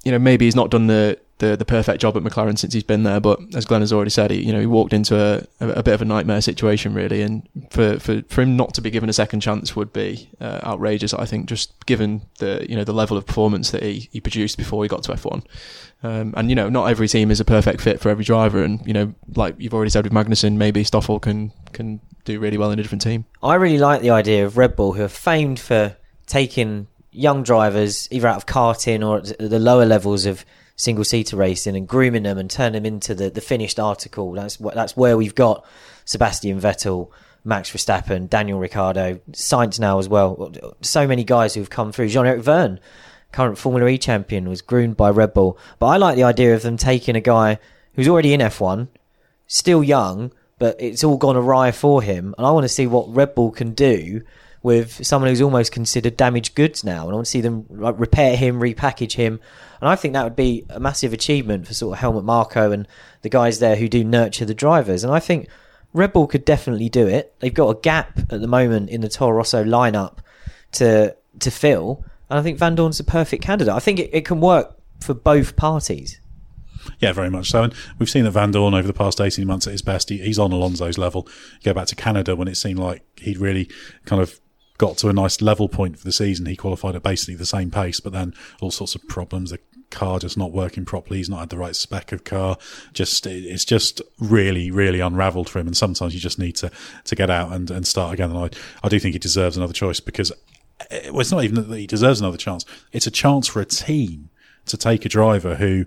[0.05, 2.83] you know, maybe he's not done the the, the perfect job at McLaren since he's
[2.83, 3.19] been there.
[3.19, 5.83] But as Glenn has already said, he you know he walked into a, a, a
[5.83, 9.09] bit of a nightmare situation really, and for, for, for him not to be given
[9.09, 11.13] a second chance would be uh, outrageous.
[11.13, 14.57] I think just given the you know the level of performance that he, he produced
[14.57, 15.43] before he got to F1.
[16.01, 18.85] Um, and you know, not every team is a perfect fit for every driver, and
[18.85, 22.71] you know, like you've already said with Magnussen, maybe Stoffel can can do really well
[22.71, 23.25] in a different team.
[23.41, 28.07] I really like the idea of Red Bull, who are famed for taking young drivers
[28.11, 30.45] either out of karting or at the lower levels of
[30.79, 34.31] single seater racing and grooming them and turn them into the, the finished article.
[34.31, 35.65] That's that's where we've got
[36.05, 37.09] Sebastian Vettel,
[37.43, 40.53] Max Verstappen, Daniel Ricciardo, Sainz now as well.
[40.79, 42.07] So many guys who've come through.
[42.07, 42.79] Jean Eric Vergne,
[43.33, 45.59] current Formula E champion, was groomed by Red Bull.
[45.79, 47.59] But I like the idea of them taking a guy
[47.95, 48.87] who's already in F1,
[49.47, 52.33] still young, but it's all gone awry for him.
[52.37, 54.21] And I want to see what Red Bull can do
[54.63, 57.03] with someone who's almost considered damaged goods now.
[57.03, 59.41] And I want to see them repair him, repackage him.
[59.81, 62.87] And I think that would be a massive achievement for sort of Helmut Marko and
[63.21, 65.03] the guys there who do nurture the drivers.
[65.03, 65.47] And I think
[65.93, 67.33] Red Bull could definitely do it.
[67.39, 70.17] They've got a gap at the moment in the Toro Rosso lineup
[70.73, 72.03] to to fill.
[72.29, 73.73] And I think Vandoorne's the perfect candidate.
[73.73, 76.19] I think it, it can work for both parties.
[76.99, 77.63] Yeah, very much so.
[77.63, 80.09] And we've seen that Vandoorne over the past 18 months at his best.
[80.09, 81.27] He, he's on Alonso's level.
[81.61, 83.69] You go back to Canada when it seemed like he'd really
[84.05, 84.39] kind of
[84.79, 86.47] got to a nice level point for the season.
[86.47, 89.51] He qualified at basically the same pace, but then all sorts of problems.
[89.51, 89.59] The
[89.91, 91.17] car just not working properly.
[91.17, 92.57] He's not had the right spec of car.
[92.93, 95.67] Just it's just really, really unravelled for him.
[95.67, 96.71] And sometimes you just need to
[97.03, 98.31] to get out and, and start again.
[98.31, 98.49] And I
[98.81, 100.31] I do think he deserves another choice because
[100.89, 102.65] eh, well, it's not even that he deserves another chance.
[102.93, 104.29] It's a chance for a team
[104.67, 105.85] to take a driver who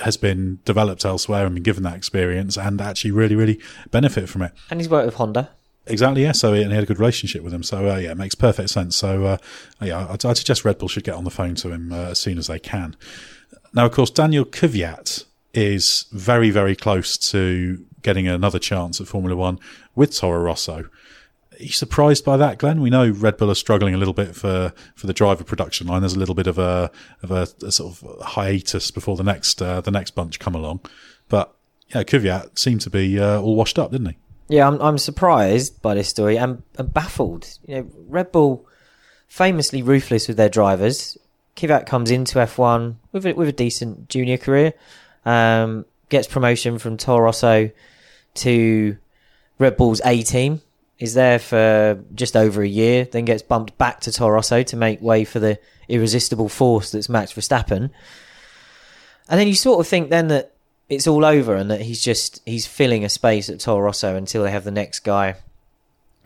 [0.00, 3.58] has been developed elsewhere and been given that experience and actually really, really
[3.90, 4.52] benefit from it.
[4.70, 5.50] And he's worked with Honda.
[5.88, 6.32] Exactly, yeah.
[6.32, 7.62] So and he had a good relationship with him.
[7.62, 8.96] So uh, yeah, it makes perfect sense.
[8.96, 9.36] So uh,
[9.80, 12.38] yeah, I'd, suggest Red Bull should get on the phone to him uh, as soon
[12.38, 12.96] as they can.
[13.72, 15.24] Now, of course, Daniel Kvyat
[15.54, 19.58] is very, very close to getting another chance at Formula One
[19.94, 20.84] with Toro Rosso.
[21.58, 22.80] Are you surprised by that, Glenn?
[22.80, 26.02] We know Red Bull are struggling a little bit for, for the driver production line.
[26.02, 26.90] There's a little bit of a
[27.22, 30.80] of a, a sort of hiatus before the next uh, the next bunch come along,
[31.28, 31.54] but
[31.94, 34.16] yeah, Kvyat seemed to be uh, all washed up, didn't he?
[34.48, 37.58] Yeah, I'm, I'm surprised by this story and, and baffled.
[37.66, 38.66] You know, Red Bull
[39.26, 41.18] famously ruthless with their drivers.
[41.56, 44.72] Kvyat comes into F1 with a, with a decent junior career,
[45.24, 47.70] um, gets promotion from Toro Rosso
[48.34, 48.96] to
[49.58, 50.62] Red Bull's A team,
[50.98, 54.76] is there for just over a year, then gets bumped back to Toro Rosso to
[54.76, 55.58] make way for the
[55.88, 57.90] irresistible force that's Max Verstappen.
[59.28, 60.54] And then you sort of think then that
[60.88, 64.42] it's all over and that he's just he's filling a space at Toro Rosso until
[64.42, 65.36] they have the next guy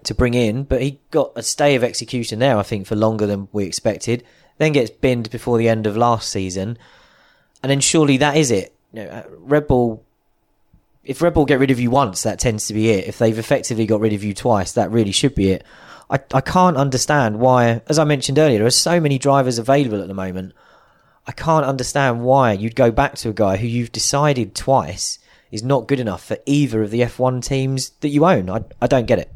[0.04, 0.64] to bring in.
[0.64, 4.24] But he got a stay of execution there, I think, for longer than we expected.
[4.58, 6.78] Then gets binned before the end of last season,
[7.62, 8.74] and then surely that is it.
[8.92, 10.04] You know, uh, Red Bull.
[11.04, 13.08] If Red Bull get rid of you once, that tends to be it.
[13.08, 15.64] If they've effectively got rid of you twice, that really should be it.
[16.08, 20.00] I, I can't understand why, as I mentioned earlier, there are so many drivers available
[20.00, 20.52] at the moment.
[21.26, 25.18] I can't understand why you'd go back to a guy who you've decided twice
[25.50, 28.50] is not good enough for either of the F1 teams that you own.
[28.50, 29.30] I, I don't get it.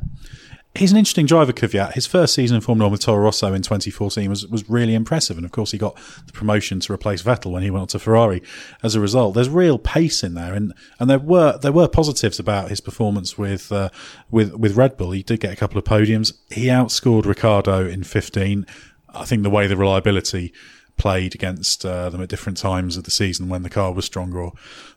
[0.75, 1.92] He's an interesting driver, Kvyat.
[1.92, 5.37] His first season in Formula One with Toro Rosso in 2014 was, was really impressive.
[5.37, 5.96] And of course, he got
[6.27, 8.42] the promotion to replace Vettel when he went on to Ferrari
[8.83, 9.35] as a result.
[9.35, 10.53] There's real pace in there.
[10.53, 13.88] And, and there were, there were positives about his performance with, uh,
[14.31, 15.12] with, with Red Bull.
[15.12, 16.35] He did get a couple of podiums.
[16.51, 18.66] He outscored Ricciardo in 15.
[19.14, 20.53] I think the way the reliability
[20.96, 24.40] played against uh, them at different times of the season when the car was stronger
[24.40, 24.52] or,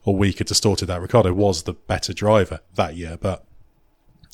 [0.05, 1.01] or weaker distorted that.
[1.01, 3.45] Ricciardo was the better driver that year, but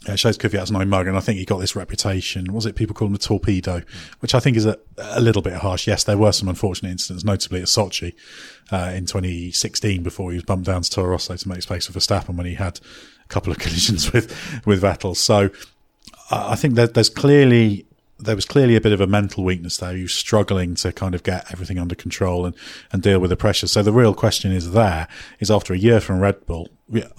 [0.08, 2.54] it shows Kvyat's no mug, and I think he got this reputation.
[2.54, 3.82] Was it people call him a torpedo,
[4.19, 5.88] which I think is a, a little bit harsh.
[5.88, 8.13] Yes, there were some unfortunate incidents, notably at Sochi
[8.71, 11.97] uh, in 2016, before he was bumped down to Toro Rosso to make space for
[11.97, 12.80] Verstappen when he had
[13.23, 14.30] a couple of collisions with
[14.65, 15.15] with Vettel.
[15.15, 15.49] So
[16.30, 17.86] I think that there's clearly
[18.17, 19.93] there was clearly a bit of a mental weakness there.
[19.93, 22.56] He was struggling to kind of get everything under control and,
[22.91, 23.67] and deal with the pressure.
[23.67, 25.08] So the real question is there
[25.39, 26.69] is after a year from Red Bull,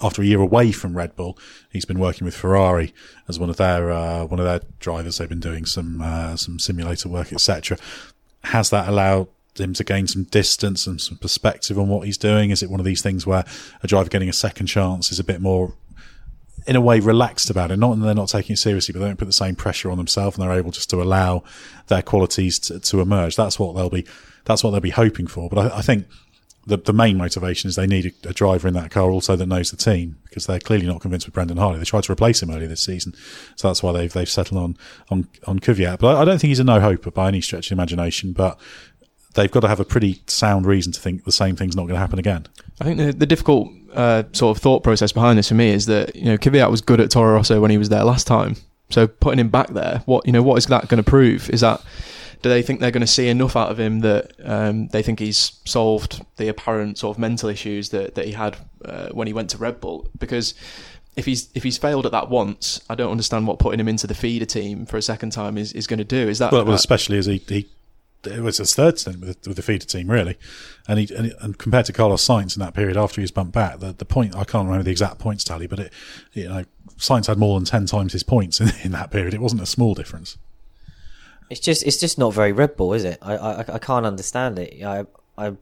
[0.01, 1.37] after a year away from Red Bull,
[1.71, 2.93] he's been working with Ferrari
[3.27, 5.17] as one of their, uh, one of their drivers.
[5.17, 7.77] They've been doing some, uh, some simulator work, etc.
[8.45, 12.49] Has that allowed him to gain some distance and some perspective on what he's doing?
[12.49, 13.45] Is it one of these things where
[13.83, 15.73] a driver getting a second chance is a bit more
[16.67, 17.77] in a way relaxed about it.
[17.77, 19.97] Not that they're not taking it seriously, but they don't put the same pressure on
[19.97, 21.43] themselves, and they're able just to allow
[21.87, 23.35] their qualities to, to emerge.
[23.35, 24.05] That's what they'll be.
[24.45, 25.49] That's what they'll be hoping for.
[25.49, 26.07] But I, I think
[26.65, 29.45] the the main motivation is they need a, a, driver in that car also that
[29.45, 31.79] knows the team because they're clearly not convinced with Brendan Hartley.
[31.79, 33.13] They tried to replace him earlier this season,
[33.55, 34.77] so that's why they've they've settled on
[35.09, 35.99] on on Kvyat.
[35.99, 38.33] But I, I don't think he's a no hoper by any stretch of imagination.
[38.33, 38.59] But
[39.35, 41.93] they've got to have a pretty sound reason to think the same thing's not going
[41.93, 42.47] to happen again.
[42.81, 45.87] I think the, the difficult uh, sort of thought process behind this for me is
[45.87, 48.55] that you know Kvyat was good at Toro Rosso when he was there last time.
[48.89, 51.49] So putting him back there, what you know, what is that going to prove?
[51.49, 51.81] Is that
[52.41, 55.19] do they think they're going to see enough out of him that um, they think
[55.19, 58.55] he's solved the apparent sort of mental issues that, that he had
[58.85, 60.07] uh, when he went to Red Bull?
[60.17, 60.53] Because
[61.15, 64.05] if he's if he's failed at that once, I don't understand what putting him into
[64.05, 66.29] the feeder team for a second time is, is going to do.
[66.29, 67.67] Is that well, well especially as he, he
[68.23, 70.37] it was his third stint with, with the feeder team, really.
[70.87, 73.53] And he, and, and, compared to Carlos Sainz in that period after he was bumped
[73.53, 75.93] back, the, the point, I can't remember the exact points tally, but it,
[76.33, 76.63] you know,
[76.97, 79.33] Sainz had more than 10 times his points in, in that period.
[79.33, 80.37] It wasn't a small difference.
[81.49, 83.19] It's just, it's just not very Red Bull, is it?
[83.21, 84.83] I, I, I can't understand it.
[84.83, 85.05] I,
[85.37, 85.53] I,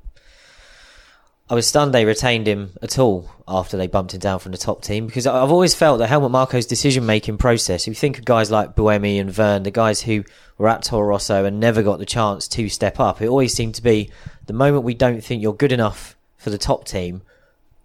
[1.47, 4.57] I was stunned they retained him at all after they bumped him down from the
[4.57, 8.17] top team because I've always felt that Helmut Marko's decision making process, if you think
[8.17, 10.23] of guys like Buemi and Vergne, the guys who
[10.57, 13.75] were at Toro Rosso and never got the chance to step up, it always seemed
[13.75, 14.09] to be
[14.47, 17.21] the moment we don't think you're good enough for the top team,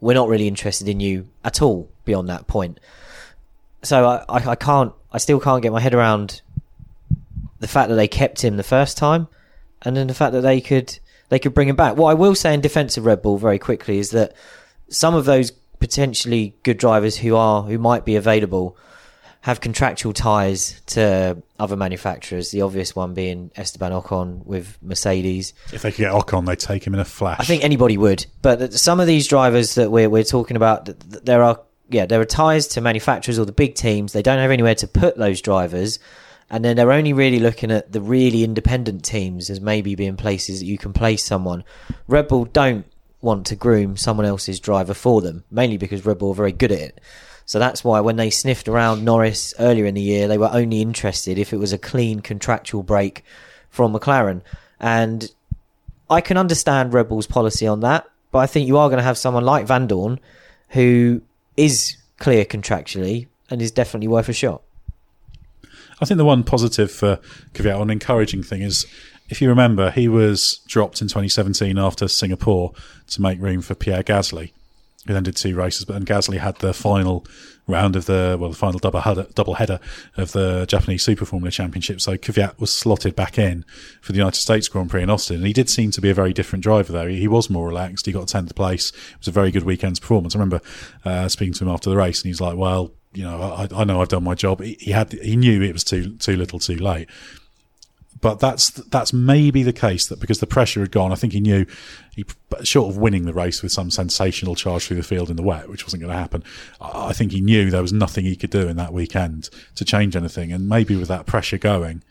[0.00, 2.80] we're not really interested in you at all beyond that point.
[3.82, 6.40] So I, I, I can't, I still can't get my head around
[7.58, 9.28] the fact that they kept him the first time
[9.82, 10.98] and then the fact that they could
[11.30, 11.96] they could bring him back.
[11.96, 14.34] What I will say in defence of Red Bull very quickly is that
[14.88, 18.76] some of those potentially good drivers who are who might be available
[19.42, 22.50] have contractual ties to other manufacturers.
[22.50, 25.54] The obvious one being Esteban Ocon with Mercedes.
[25.72, 27.40] If they could get Ocon, they'd take him in a flash.
[27.40, 28.26] I think anybody would.
[28.42, 30.90] But some of these drivers that we're we're talking about,
[31.24, 34.12] there are yeah, there are ties to manufacturers or the big teams.
[34.12, 35.98] They don't have anywhere to put those drivers
[36.50, 40.58] and then they're only really looking at the really independent teams as maybe being places
[40.58, 41.62] that you can place someone.
[42.08, 42.84] Red Bull don't
[43.20, 46.72] want to groom someone else's driver for them, mainly because Red Bull are very good
[46.72, 47.00] at it.
[47.46, 50.80] So that's why when they sniffed around Norris earlier in the year, they were only
[50.82, 53.24] interested if it was a clean contractual break
[53.68, 54.42] from McLaren.
[54.80, 55.32] And
[56.08, 59.04] I can understand Red Bull's policy on that, but I think you are going to
[59.04, 60.18] have someone like Vandoorne
[60.70, 61.22] who
[61.56, 64.62] is clear contractually and is definitely worth a shot.
[66.00, 67.18] I think the one positive for
[67.54, 68.86] Kvyat, an encouraging thing is,
[69.28, 72.72] if you remember, he was dropped in 2017 after Singapore
[73.08, 74.52] to make room for Pierre Gasly.
[75.06, 77.24] He then did two races, but then Gasly had the final
[77.66, 79.80] round of the well, the final double header, double header
[80.16, 82.00] of the Japanese Super Formula Championship.
[82.00, 83.64] So Kvyat was slotted back in
[84.02, 86.14] for the United States Grand Prix in Austin, and he did seem to be a
[86.14, 86.92] very different driver.
[86.92, 88.90] Though he was more relaxed, he got tenth place.
[88.90, 90.34] It was a very good weekend's performance.
[90.34, 90.60] I remember
[91.04, 93.84] uh, speaking to him after the race, and he's like, "Well, you know, I, I
[93.84, 96.58] know I've done my job." He, he had he knew it was too too little,
[96.58, 97.08] too late
[98.20, 101.40] but that's that's maybe the case that because the pressure had gone, I think he
[101.40, 101.64] knew
[102.14, 102.24] he
[102.62, 105.68] short of winning the race with some sensational charge through the field in the wet,
[105.68, 106.44] which wasn't going to happen.
[106.80, 110.16] I think he knew there was nothing he could do in that weekend to change
[110.16, 112.02] anything, and maybe with that pressure going,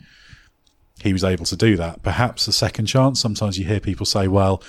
[1.00, 2.02] he was able to do that.
[2.02, 3.20] Perhaps a second chance.
[3.20, 4.62] Sometimes you hear people say, "Well."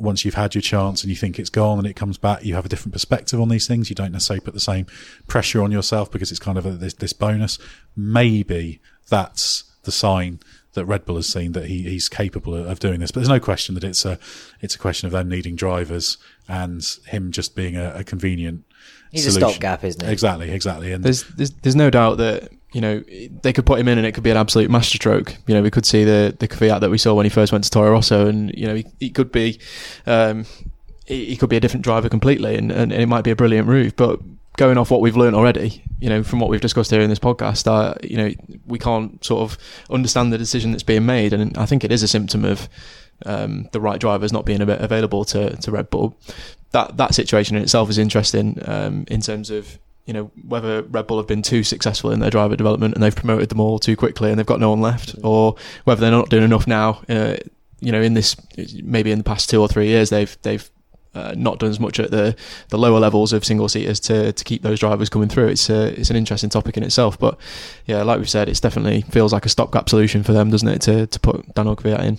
[0.00, 2.54] Once you've had your chance and you think it's gone and it comes back, you
[2.54, 3.90] have a different perspective on these things.
[3.90, 4.86] You don't necessarily put the same
[5.26, 7.58] pressure on yourself because it's kind of a, this, this bonus.
[7.96, 10.40] Maybe that's the sign
[10.74, 13.10] that Red Bull has seen that he, he's capable of doing this.
[13.10, 14.18] But there's no question that it's a
[14.60, 16.16] it's a question of them needing drivers
[16.48, 18.64] and him just being a, a convenient.
[19.10, 19.42] He's solution.
[19.42, 20.12] a stopgap, isn't he?
[20.12, 20.92] Exactly, exactly.
[20.92, 23.02] And there's, there's there's no doubt that you know
[23.42, 25.36] they could put him in and it could be an absolute masterstroke.
[25.46, 27.64] You know, we could see the the Kvyat that we saw when he first went
[27.64, 29.58] to Toro Rosso, and you know he, he could be.
[30.06, 30.46] Um,
[31.06, 33.96] he could be a different driver completely, and, and it might be a brilliant move.
[33.96, 34.20] But
[34.56, 37.18] going off what we've learned already, you know, from what we've discussed here in this
[37.18, 38.30] podcast, uh, you know,
[38.66, 39.58] we can't sort of
[39.90, 42.68] understand the decision that's being made, and I think it is a symptom of
[43.26, 46.16] um, the right drivers not being available to, to Red Bull.
[46.70, 49.78] That that situation in itself is interesting um, in terms of
[50.10, 53.14] you know whether Red Bull have been too successful in their driver development and they've
[53.14, 55.54] promoted them all too quickly and they've got no one left, or
[55.84, 57.00] whether they're not doing enough now.
[57.08, 57.36] Uh,
[57.78, 58.34] you know, in this
[58.82, 60.68] maybe in the past two or three years, they've they've
[61.14, 62.34] uh, not done as much at the,
[62.70, 65.46] the lower levels of single seaters to, to keep those drivers coming through.
[65.46, 67.38] It's a, it's an interesting topic in itself, but
[67.86, 70.80] yeah, like we've said, it's definitely feels like a stopgap solution for them, doesn't it,
[70.82, 72.18] to to put Daniel Kvyat in.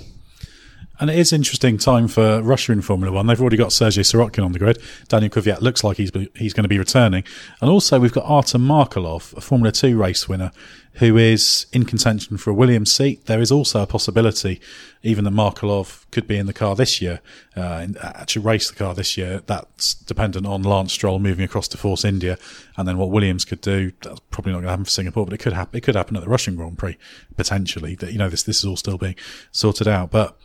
[1.02, 3.26] And it is interesting time for Russia in Formula One.
[3.26, 4.80] They've already got Sergei Sirotkin on the grid.
[5.08, 7.24] Daniel Kvyat looks like he's he's going to be returning,
[7.60, 10.52] and also we've got Artem Markelov, a Formula Two race winner,
[10.94, 13.26] who is in contention for a Williams seat.
[13.26, 14.62] There is also a possibility,
[15.02, 17.20] even that Markelov could be in the car this year,
[17.56, 19.42] uh, actually race the car this year.
[19.48, 22.38] That's dependent on Lance Stroll moving across to Force India,
[22.78, 23.92] and then what Williams could do.
[24.04, 25.76] That's probably not going to happen for Singapore, but it could happen.
[25.76, 26.96] It could happen at the Russian Grand Prix
[27.38, 27.96] potentially.
[27.96, 29.16] That you know this this is all still being
[29.52, 30.38] sorted out, but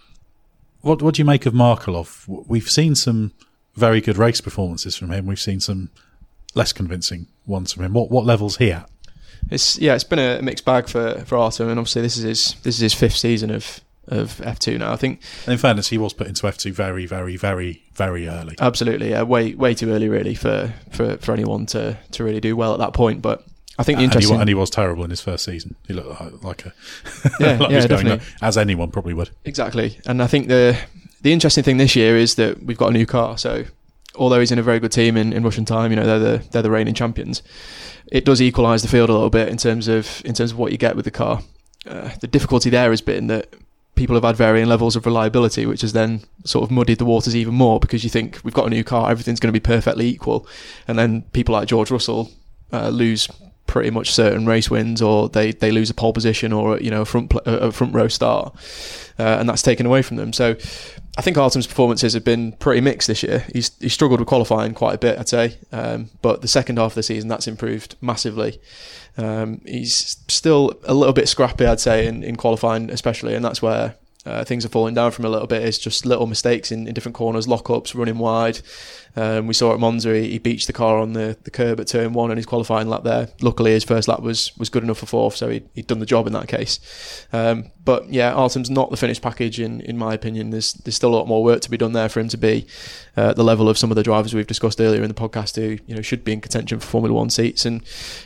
[0.80, 2.24] what what do you make of Markelov?
[2.26, 3.32] We've seen some
[3.74, 5.26] very good race performances from him.
[5.26, 5.90] We've seen some
[6.54, 7.92] less convincing ones from him.
[7.92, 8.90] What what level's he at?
[9.50, 12.54] It's yeah, it's been a mixed bag for for Artem, and obviously this is his
[12.62, 14.92] this is his fifth season of of F two now.
[14.92, 15.20] I think.
[15.44, 18.56] And in fairness, he was put into F two very, very, very, very early.
[18.58, 22.56] Absolutely, yeah, way way too early really for for for anyone to to really do
[22.56, 23.22] well at that point.
[23.22, 23.44] But
[23.78, 25.76] I think the interesting and he, and he was terrible in his first season.
[25.86, 26.72] He looked like a
[27.38, 28.26] yeah, like yeah, definitely.
[28.40, 29.30] as anyone probably would.
[29.44, 30.78] Exactly, and I think the
[31.22, 33.36] the interesting thing this year is that we've got a new car.
[33.36, 33.64] So
[34.14, 36.48] although he's in a very good team in, in Russian time, you know they're the
[36.50, 37.42] they're the reigning champions.
[38.10, 40.72] It does equalise the field a little bit in terms of in terms of what
[40.72, 41.42] you get with the car.
[41.86, 43.54] Uh, the difficulty there has been that
[43.94, 47.34] people have had varying levels of reliability, which has then sort of muddied the waters
[47.34, 50.06] even more because you think we've got a new car, everything's going to be perfectly
[50.06, 50.46] equal,
[50.86, 52.30] and then people like George Russell
[52.72, 53.28] uh, lose
[53.66, 57.02] pretty much certain race wins, or they, they lose a pole position or you know
[57.02, 58.54] a front a front row start,
[59.18, 60.32] uh, and that's taken away from them.
[60.32, 60.56] So
[61.18, 63.44] I think Artem's performances have been pretty mixed this year.
[63.52, 66.92] He's he struggled with qualifying quite a bit, I'd say, um, but the second half
[66.92, 68.60] of the season that's improved massively.
[69.18, 73.62] Um, he's still a little bit scrappy, I'd say, in, in qualifying especially, and that's
[73.62, 73.94] where
[74.26, 75.62] uh, things are falling down from a little bit.
[75.62, 78.60] It's just little mistakes in, in different corners, lockups, running wide.
[79.16, 81.86] Um, we saw at Monza he, he, beached the car on the, the curb at
[81.86, 83.28] turn one and his qualifying lap there.
[83.40, 86.06] Luckily, his first lap was was good enough for fourth, so he, he'd done the
[86.06, 87.26] job in that case.
[87.32, 90.50] Um, but yeah, Artem's not the finished package in, in my opinion.
[90.50, 92.66] There's there's still a lot more work to be done there for him to be
[93.16, 95.82] uh, the level of some of the drivers we've discussed earlier in the podcast who
[95.86, 97.64] you know should be in contention for Formula One seats.
[97.64, 97.82] And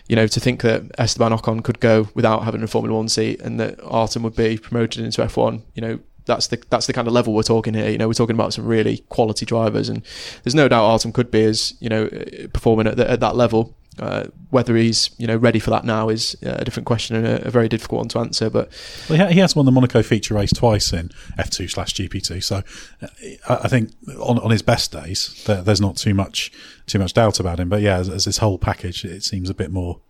[0.08, 3.40] you know to think that Esteban Ocon could go without having a Formula One seat
[3.40, 7.06] and that Artem would be promoted into F1, you know that's the that's the kind
[7.06, 7.90] of level we're talking here.
[7.90, 10.02] You know, we're talking about some really quality drivers, and
[10.44, 12.08] there's no doubt Artem could be as you know
[12.52, 13.76] performing at, the, at that level.
[13.98, 17.26] Uh, whether he's you know ready for that now is uh, a different question and
[17.26, 18.48] a, a, very difficult one to answer.
[18.48, 18.70] But
[19.10, 22.62] well, he has won the Monaco feature race twice in F2 slash GP2, so
[23.02, 26.52] uh, I think on, on his best days there, there's not too much
[26.86, 27.68] too much doubt about him.
[27.68, 30.00] But yeah, as, as this whole package, it seems a bit more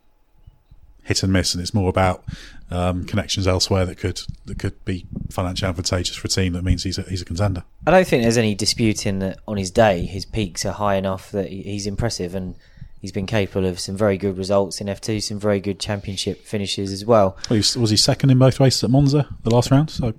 [1.11, 2.25] hit and miss, and it's more about
[2.71, 6.53] um, connections elsewhere that could that could be financially advantageous for a team.
[6.53, 7.65] That means he's a, he's a contender.
[7.87, 11.33] I don't think there's any disputing that on his day his peaks are high enough
[11.33, 12.55] that he's impressive and
[13.01, 16.93] he's been capable of some very good results in F2, some very good championship finishes
[16.93, 17.37] as well.
[17.51, 19.91] well was he second in both races at Monza the last round?
[19.91, 20.15] So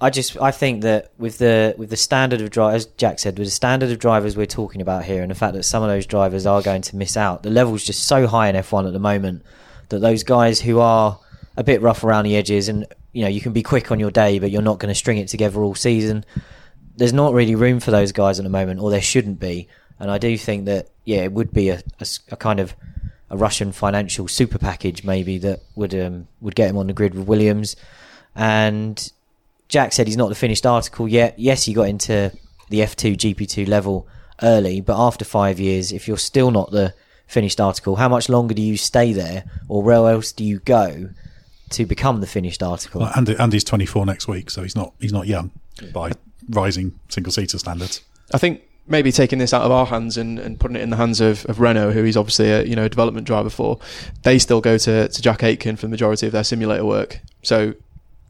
[0.00, 3.38] I just I think that with the with the standard of drivers, as Jack said,
[3.38, 5.90] with the standard of drivers we're talking about here, and the fact that some of
[5.90, 8.94] those drivers are going to miss out, the level's just so high in F1 at
[8.94, 9.44] the moment
[9.88, 11.18] that those guys who are
[11.56, 14.10] a bit rough around the edges, and you know you can be quick on your
[14.10, 16.24] day, but you're not going to string it together all season.
[16.96, 19.68] There's not really room for those guys at the moment, or there shouldn't be.
[19.98, 22.74] And I do think that yeah, it would be a, a, a kind of
[23.30, 27.14] a Russian financial super package maybe that would um, would get him on the grid
[27.14, 27.76] with Williams.
[28.34, 29.10] And
[29.68, 31.38] Jack said he's not the finished article yet.
[31.38, 32.32] Yes, he got into
[32.68, 34.06] the F2 GP2 level
[34.42, 36.94] early, but after five years, if you're still not the
[37.26, 41.10] finished article, how much longer do you stay there, or where else do you go
[41.70, 43.00] to become the finished article?
[43.00, 45.50] Well, Andy, Andy's 24 next week, so he's not he's not young
[45.92, 46.12] by
[46.48, 48.02] rising single seater standards.
[48.32, 50.96] I think maybe taking this out of our hands and, and putting it in the
[50.96, 53.78] hands of, of Renault, who he's obviously a you know a development driver for,
[54.22, 57.20] they still go to, to Jack Aitken for the majority of their simulator work.
[57.42, 57.74] So,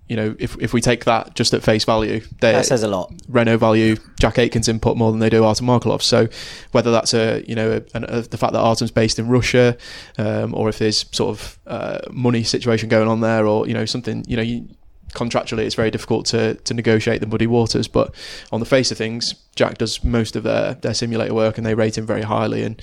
[0.08, 3.12] you know, if if we take that just at face value, that says a lot.
[3.28, 6.00] Renault value Jack Aitken's input more than they do Artem Markelov.
[6.00, 6.28] So,
[6.70, 9.76] whether that's a you know a, a, the fact that Artem's based in Russia,
[10.16, 13.84] um, or if there's sort of uh, money situation going on there, or you know
[13.84, 14.42] something, you know.
[14.42, 14.68] You,
[15.14, 18.14] contractually it's very difficult to, to negotiate the muddy waters but
[18.52, 21.74] on the face of things Jack does most of their, their simulator work and they
[21.74, 22.82] rate him very highly and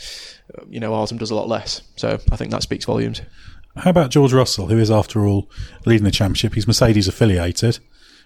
[0.67, 3.21] you know Artem does a lot less so I think that speaks volumes
[3.77, 5.49] how about George Russell who is after all
[5.85, 7.79] leading the championship he's Mercedes affiliated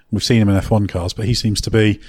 [0.10, 2.00] We've seen him in F1 cars, but he seems to be,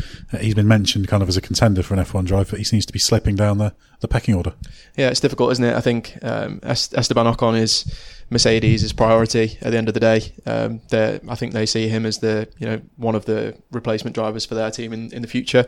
[0.41, 2.87] he's been mentioned kind of as a contender for an F1 drive, but he seems
[2.87, 4.53] to be slipping down the, the pecking order.
[4.97, 5.75] Yeah, it's difficult, isn't it?
[5.75, 7.93] I think um, Esteban Ocon is
[8.31, 10.33] Mercedes' priority at the end of the day.
[10.47, 14.47] Um, I think they see him as the, you know, one of the replacement drivers
[14.47, 15.67] for their team in, in the future.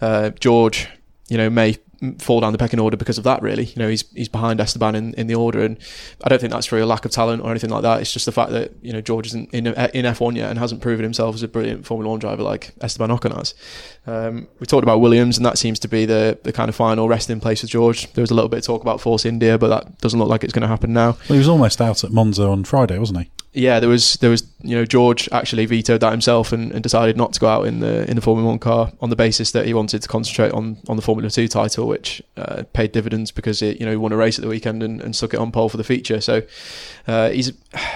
[0.00, 0.88] Uh, George,
[1.28, 1.76] you know, may
[2.18, 3.42] fall down the pecking order because of that.
[3.42, 5.78] Really, you know, he's he's behind Esteban in, in the order, and
[6.24, 8.00] I don't think that's for a lack of talent or anything like that.
[8.00, 10.80] It's just the fact that you know George isn't in in F1 yet and hasn't
[10.80, 13.54] proven himself as a brilliant Formula One driver like Esteban Ocon has.
[14.06, 17.08] Um, we talked about Williams, and that seems to be the the kind of final
[17.08, 18.12] resting place for George.
[18.12, 20.44] There was a little bit of talk about Force India, but that doesn't look like
[20.44, 21.12] it's going to happen now.
[21.28, 23.30] Well, he was almost out at Monza on Friday, wasn't he?
[23.52, 27.16] yeah, there was there was you know George actually vetoed that himself and, and, decided
[27.16, 29.66] not to go out in the in the Formula One car on the basis that
[29.66, 33.62] he wanted to concentrate on on the Formula Two title, which uh, paid dividends because
[33.62, 35.50] it you know he won a race at the weekend and, and stuck it on
[35.52, 36.20] pole for the feature.
[36.20, 36.42] So
[37.06, 37.52] uh, he's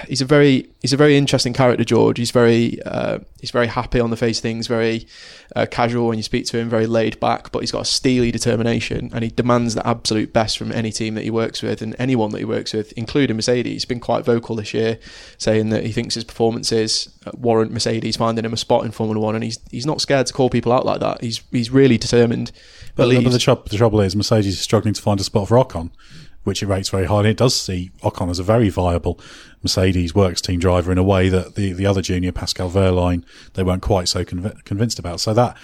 [0.07, 2.17] he's a very he's a very interesting character, George.
[2.17, 5.07] He's very uh, he's very happy on the face of things, very
[5.55, 8.31] uh, casual when you speak to him, very laid back, but he's got a steely
[8.31, 11.95] determination and he demands the absolute best from any team that he works with and
[11.99, 13.73] anyone that he works with, including Mercedes.
[13.73, 14.99] He's been quite vocal this year,
[15.37, 16.23] saying that he thinks his
[16.55, 20.01] performances uh, warrant Mercedes finding him a spot in Formula One, and he's he's not
[20.01, 21.21] scared to call people out like that.
[21.21, 22.51] He's he's really determined.
[22.95, 25.57] But, but the, trouble, the trouble is Mercedes is struggling to find a spot for
[25.57, 25.91] Ocon
[26.45, 27.31] which it rates very highly.
[27.31, 29.19] It does see Ocon as a very viable
[29.63, 33.23] Mercedes works team driver in a way that the, the other junior, Pascal Wehrlein,
[33.55, 35.19] they weren't quite so conv- convinced about.
[35.19, 35.57] So that,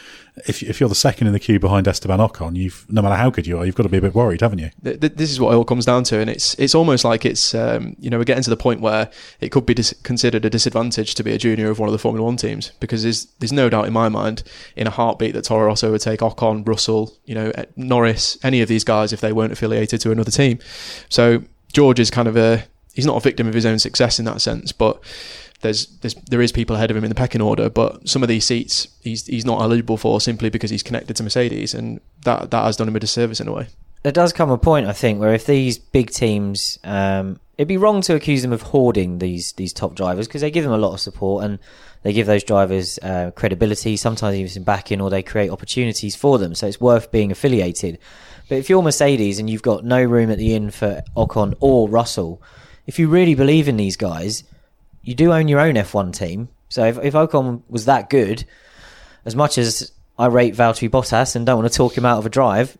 [0.47, 3.29] if, if you're the second in the queue behind Esteban Ocon, you've, no matter how
[3.29, 4.69] good you are, you've got to be a bit worried, haven't you?
[4.81, 6.19] This is what it all comes down to.
[6.19, 9.09] And it's, it's almost like it's, um, you know, we're getting to the point where
[9.39, 11.99] it could be dis- considered a disadvantage to be a junior of one of the
[11.99, 14.43] Formula One teams because there's, there's no doubt in my mind
[14.75, 18.67] in a heartbeat that Toro Rosso would take Ocon, Russell, you know, Norris, any of
[18.67, 20.59] these guys if they weren't affiliated to another team.
[21.09, 22.63] So George is kind of a,
[22.93, 25.01] he's not a victim of his own success in that sense, but
[25.61, 28.29] there's, there's there is people ahead of him in the pecking order, but some of
[28.29, 32.51] these seats he's he's not eligible for simply because he's connected to Mercedes, and that
[32.51, 33.67] that has done him a disservice in a way.
[34.03, 37.77] There does come a point, I think, where if these big teams, um, it'd be
[37.77, 40.77] wrong to accuse them of hoarding these these top drivers because they give them a
[40.77, 41.59] lot of support and
[42.03, 46.39] they give those drivers uh, credibility, sometimes even some backing, or they create opportunities for
[46.39, 46.55] them.
[46.55, 47.99] So it's worth being affiliated.
[48.49, 51.87] But if you're Mercedes and you've got no room at the inn for Ocon or
[51.87, 52.41] Russell
[52.87, 54.43] if you really believe in these guys,
[55.03, 56.49] you do own your own F1 team.
[56.69, 58.45] So if, if Ocon was that good,
[59.25, 62.25] as much as I rate Valtteri Bottas and don't want to talk him out of
[62.25, 62.77] a drive,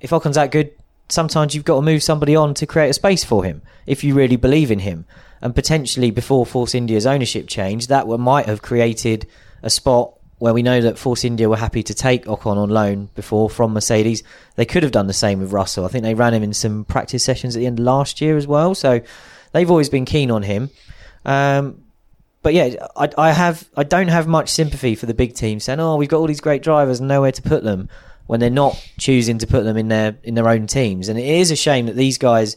[0.00, 0.70] if Ocon's that good,
[1.08, 4.14] sometimes you've got to move somebody on to create a space for him if you
[4.14, 5.04] really believe in him.
[5.40, 9.26] And potentially before Force India's ownership change, that might have created
[9.62, 13.08] a spot where we know that Force India were happy to take Ocon on loan
[13.14, 14.22] before from Mercedes.
[14.56, 15.84] They could have done the same with Russell.
[15.84, 18.36] I think they ran him in some practice sessions at the end of last year
[18.36, 18.74] as well.
[18.74, 19.00] So
[19.52, 20.70] they've always been keen on him.
[21.24, 21.82] Um,
[22.42, 25.80] but yeah, I, I have I don't have much sympathy for the big teams saying,
[25.80, 27.88] "Oh, we've got all these great drivers and nowhere to put them,"
[28.26, 31.08] when they're not choosing to put them in their in their own teams.
[31.08, 32.56] And it is a shame that these guys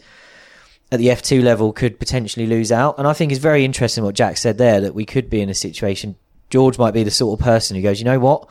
[0.91, 2.97] at the F2 level could potentially lose out.
[2.97, 5.49] And I think it's very interesting what Jack said there that we could be in
[5.49, 6.15] a situation.
[6.49, 8.47] George might be the sort of person who goes, you know what,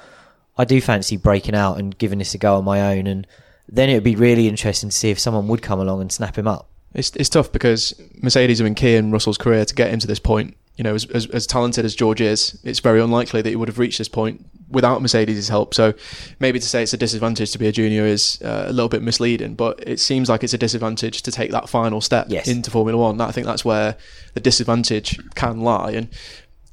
[0.58, 3.06] I do fancy breaking out and giving this a go on my own.
[3.06, 3.26] And
[3.68, 6.36] then it would be really interesting to see if someone would come along and snap
[6.36, 6.68] him up.
[6.96, 10.06] It's it's tough because Mercedes have been key in Russell's career to get him to
[10.06, 13.48] this point, you know, as, as, as, talented as George is, it's very unlikely that
[13.48, 15.74] he would have reached this point without Mercedes' help.
[15.74, 15.94] So
[16.40, 19.02] maybe to say it's a disadvantage to be a junior is uh, a little bit
[19.02, 22.48] misleading, but it seems like it's a disadvantage to take that final step yes.
[22.48, 23.20] into Formula One.
[23.20, 23.96] I think that's where
[24.34, 25.92] the disadvantage can lie.
[25.92, 26.08] And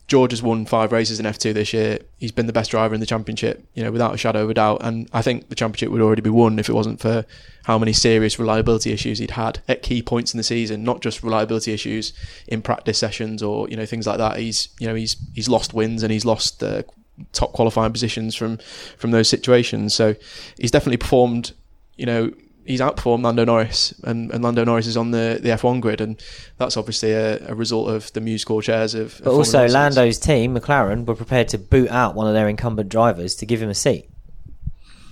[0.08, 2.00] George has won five races in F2 this year.
[2.18, 4.54] He's been the best driver in the championship, you know, without a shadow of a
[4.54, 4.80] doubt.
[4.82, 7.26] And I think the championship would already be won if it wasn't for
[7.64, 10.84] how many serious reliability issues he'd had at key points in the season.
[10.84, 12.12] Not just reliability issues
[12.48, 14.38] in practice sessions or you know things like that.
[14.38, 16.84] He's you know he's he's lost wins and he's lost uh,
[17.32, 18.58] top qualifying positions from
[18.98, 19.96] from those situations.
[19.96, 20.16] So
[20.58, 21.54] he's definitely performed,
[21.96, 22.32] you know,
[22.66, 26.22] he's outperformed Lando Norris, and, and Lando Norris is on the, the F1 grid, and
[26.58, 29.20] that's obviously a, a result of the musical chairs of.
[29.24, 33.36] But also, Lando's team, McLaren, were prepared to boot out one of their incumbent drivers
[33.36, 34.10] to give him a seat.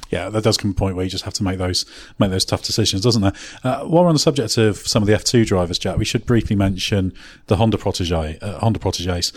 [0.09, 1.85] Yeah, that does come a point where you just have to make those
[2.19, 3.33] make those tough decisions, doesn't there?
[3.63, 6.25] Uh, while we're on the subject of some of the F2 drivers, Jack, we should
[6.25, 7.13] briefly mention
[7.47, 9.31] the Honda protege, uh, Honda proteges.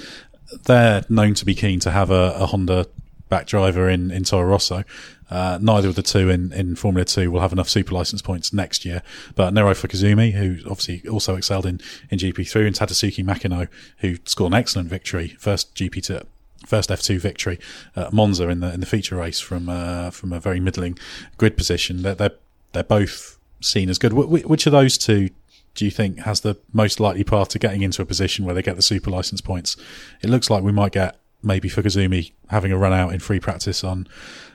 [0.64, 2.86] They're known to be keen to have a, a Honda
[3.28, 4.84] back driver in, in Toro Rosso.
[5.30, 8.52] Uh, neither of the two in, in Formula 2 will have enough super license points
[8.52, 9.02] next year.
[9.34, 13.68] But Nirei Fukuzumi, who obviously also excelled in, in GP3, and Tadasuke Makino,
[13.98, 16.24] who scored an excellent victory, first GP2,
[16.66, 17.58] first F2 victory
[17.96, 20.98] at Monza in the in the feature race from uh, from a very middling
[21.36, 22.02] grid position.
[22.02, 22.34] They're, they're,
[22.72, 24.12] they're both seen as good.
[24.12, 25.30] Wh- which of those two
[25.74, 28.62] do you think has the most likely path to getting into a position where they
[28.62, 29.76] get the super license points?
[30.22, 33.84] It looks like we might get maybe Fukuzumi having a run out in free practice
[33.84, 34.06] on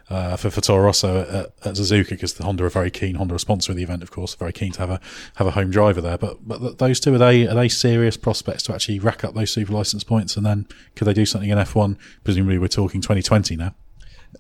[0.10, 3.16] uh, for, for Toro Rosso at, at Suzuka because the Honda are very keen.
[3.16, 5.00] Honda are sponsor of the event, of course, very keen to have a
[5.36, 6.18] have a home driver there.
[6.18, 9.52] But but those two are they are they serious prospects to actually rack up those
[9.52, 11.98] super license points and then could they do something in F1?
[12.24, 13.76] Presumably, we're talking 2020 now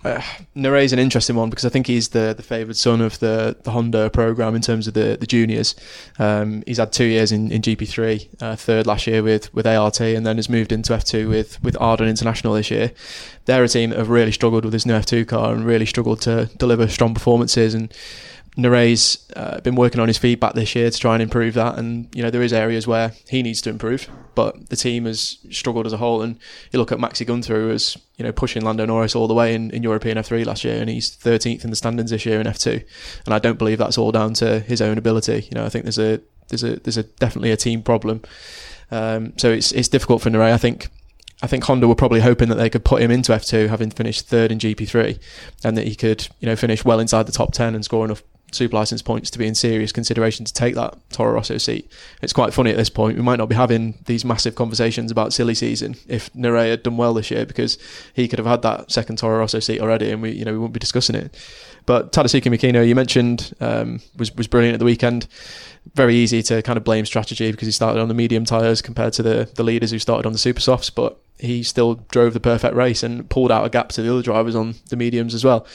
[0.05, 0.21] uh,
[0.55, 3.71] is an interesting one because I think he's the, the favoured son of the, the
[3.71, 5.75] Honda program in terms of the, the juniors.
[6.17, 9.99] Um, he's had two years in, in GP3, uh, third last year with, with ART,
[9.99, 12.91] and then has moved into F2 with, with Arden International this year.
[13.45, 16.21] They're a team that have really struggled with this new F2 car and really struggled
[16.21, 17.73] to deliver strong performances.
[17.73, 17.93] And
[18.57, 22.13] Nirei's uh, been working on his feedback this year to try and improve that, and
[22.15, 25.85] you know there is areas where he needs to improve, but the team has struggled
[25.85, 26.21] as a whole.
[26.21, 26.37] And
[26.71, 29.53] you look at Maxi Gunther, who was you know pushing Lando Norris all the way
[29.53, 32.47] in, in European F3 last year, and he's 13th in the standings this year in
[32.47, 32.83] F2.
[33.25, 35.47] And I don't believe that's all down to his own ability.
[35.49, 36.19] You know, I think there's a
[36.49, 38.21] there's a there's a definitely a team problem.
[38.91, 40.53] Um, so it's it's difficult for Nere.
[40.53, 40.89] I think
[41.41, 44.27] I think Honda were probably hoping that they could put him into F2, having finished
[44.27, 45.19] third in GP3,
[45.63, 48.23] and that he could, you know, finish well inside the top 10 and score enough
[48.51, 51.91] super license points to be in serious consideration to take that Toro Rosso seat.
[52.21, 53.17] It's quite funny at this point.
[53.17, 56.97] We might not be having these massive conversations about silly season if Nirei had done
[56.97, 57.77] well this year because
[58.13, 60.57] he could have had that second Toro Rosso seat already, and we you know we
[60.57, 61.35] wouldn't be discussing it.
[61.85, 65.27] But Tadasuke Makino, you mentioned, um, was was brilliant at the weekend.
[65.95, 69.13] Very easy to kind of blame strategy because he started on the medium tyres compared
[69.13, 72.39] to the the leaders who started on the super softs, but he still drove the
[72.39, 75.45] perfect race and pulled out a gap to the other drivers on the mediums as
[75.45, 75.65] well.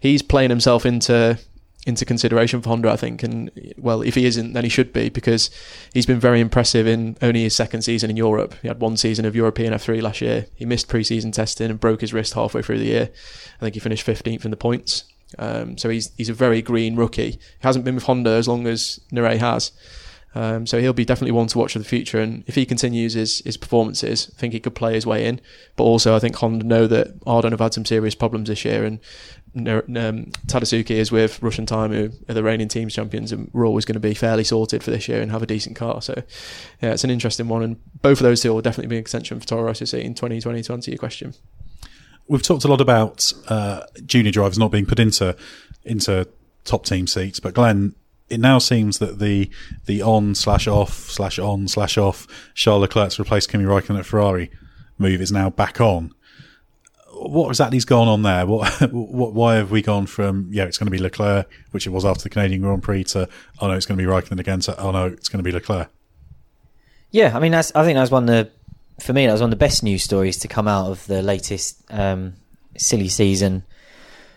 [0.00, 1.38] He's playing himself into
[1.86, 3.22] into consideration for Honda, I think.
[3.22, 5.50] And well, if he isn't, then he should be because
[5.92, 8.54] he's been very impressive in only his second season in Europe.
[8.62, 10.46] He had one season of European F3 last year.
[10.54, 13.10] He missed pre-season testing and broke his wrist halfway through the year.
[13.56, 15.04] I think he finished 15th in the points.
[15.38, 17.32] Um, so he's he's a very green rookie.
[17.32, 19.72] He hasn't been with Honda as long as Nirei has.
[20.34, 22.20] Um, so he'll be definitely one to watch for the future.
[22.20, 25.40] And if he continues his, his performances, I think he could play his way in.
[25.76, 28.84] But also, I think Honda know that Arden have had some serious problems this year,
[28.84, 28.98] and
[29.54, 29.64] um,
[30.46, 33.94] Tadasuke is with Russian Time, who are the reigning teams champions, and we're always going
[33.94, 36.00] to be fairly sorted for this year and have a decent car.
[36.00, 36.22] So,
[36.80, 39.38] yeah, it's an interesting one, and both of those two will definitely be an extension
[39.38, 40.62] for Toro Rosso in 2020.
[40.62, 41.34] To answer your question,
[42.28, 45.36] we've talked a lot about uh, junior drivers not being put into
[45.84, 46.26] into
[46.64, 47.94] top team seats, but Glenn,
[48.28, 49.50] it now seems that the
[49.86, 54.50] the on slash off slash on slash off Charles Leclerc's replaced Kimi Raikkonen at Ferrari
[54.98, 56.14] move is now back on
[57.30, 58.46] what exactly's gone on there?
[58.46, 61.90] What, what, why have we gone from yeah, it's going to be Leclerc, which it
[61.90, 63.28] was after the Canadian Grand Prix, to
[63.60, 65.52] oh no, it's going to be Raikkonen again, to oh no, it's going to be
[65.52, 65.88] Leclerc.
[67.10, 68.50] Yeah, I mean, that's I think that was one of the
[69.02, 71.22] for me that was one of the best news stories to come out of the
[71.22, 72.34] latest um,
[72.76, 73.64] silly season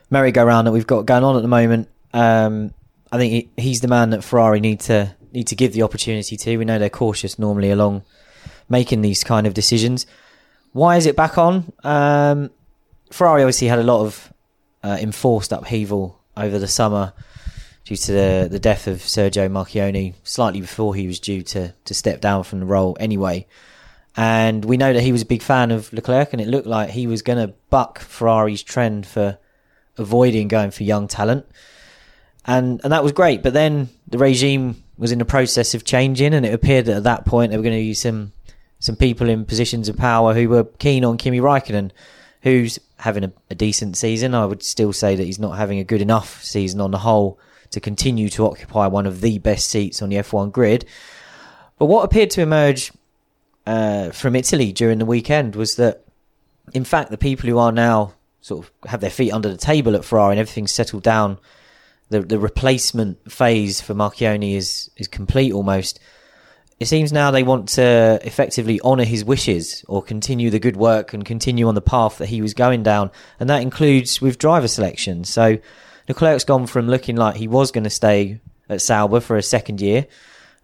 [0.09, 1.89] merry-go-round that we've got going on at the moment.
[2.13, 2.73] Um,
[3.11, 6.37] I think he, he's the man that Ferrari need to need to give the opportunity
[6.37, 6.57] to.
[6.57, 8.03] We know they're cautious normally along
[8.69, 10.05] making these kind of decisions.
[10.71, 11.71] Why is it back on?
[11.83, 12.51] Um,
[13.15, 14.33] Ferrari obviously had a lot of
[14.83, 17.13] uh, enforced upheaval over the summer
[17.85, 21.93] due to the, the death of Sergio Marchionne slightly before he was due to, to
[21.93, 23.47] step down from the role anyway.
[24.17, 26.89] And we know that he was a big fan of Leclerc, and it looked like
[26.89, 29.37] he was going to buck Ferrari's trend for
[29.97, 31.45] avoiding going for young talent.
[32.45, 33.43] And and that was great.
[33.43, 37.03] But then the regime was in the process of changing, and it appeared that at
[37.03, 38.33] that point they were going to use some
[38.79, 41.91] some people in positions of power who were keen on Kimi Raikkonen,
[42.41, 44.33] who's having a, a decent season.
[44.33, 47.39] I would still say that he's not having a good enough season on the whole
[47.71, 50.85] to continue to occupy one of the best seats on the F1 grid.
[51.77, 52.91] But what appeared to emerge
[53.65, 56.03] uh, from Italy during the weekend was that,
[56.73, 59.95] in fact, the people who are now sort of have their feet under the table
[59.95, 61.39] at Ferrari and everything's settled down,
[62.09, 65.99] the the replacement phase for Marchionne is is complete almost.
[66.77, 71.13] It seems now they want to effectively honour his wishes or continue the good work
[71.13, 74.67] and continue on the path that he was going down, and that includes with driver
[74.67, 75.23] selection.
[75.23, 75.57] So
[76.09, 79.79] Leclerc's gone from looking like he was going to stay at Sauber for a second
[79.79, 80.07] year,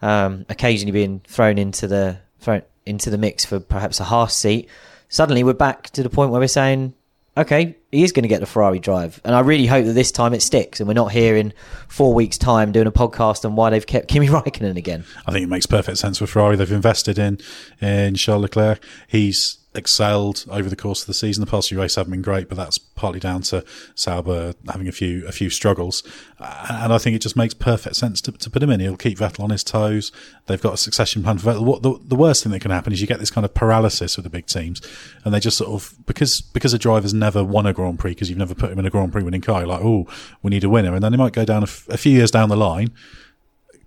[0.01, 4.68] um, occasionally being thrown into the thrown into the mix for perhaps a Haas seat.
[5.07, 6.93] Suddenly, we're back to the point where we're saying,
[7.38, 10.12] okay, he is going to get the Ferrari drive, and I really hope that this
[10.12, 11.54] time it sticks, and we're not here in
[11.88, 15.06] four weeks' time doing a podcast on why they've kept Kimi Raikkonen again.
[15.26, 16.56] I think it makes perfect sense for Ferrari.
[16.56, 17.40] They've invested in
[17.80, 18.84] in Charles Leclerc.
[19.08, 21.44] He's excelled over the course of the season.
[21.44, 23.64] The past few races haven't been great, but that's partly down to
[23.96, 26.04] Sauber having a few a few struggles.
[26.40, 28.80] And I think it just makes perfect sense to, to put him in.
[28.82, 30.12] He'll keep Vettel on his toes.
[30.48, 31.66] They've got a succession plan for Vettel.
[31.66, 34.18] What the, the worst thing that can happen is you get this kind of paralysis
[34.18, 34.82] with the big teams,
[35.24, 38.30] and they just sort of because because a driver's never won a Grand Prix because
[38.30, 39.62] you've never put him in a Grand Prix winning car.
[39.62, 40.06] You're like, oh,
[40.44, 42.32] we need a winner, and then they might go down a, f- a few years
[42.32, 42.92] down the line,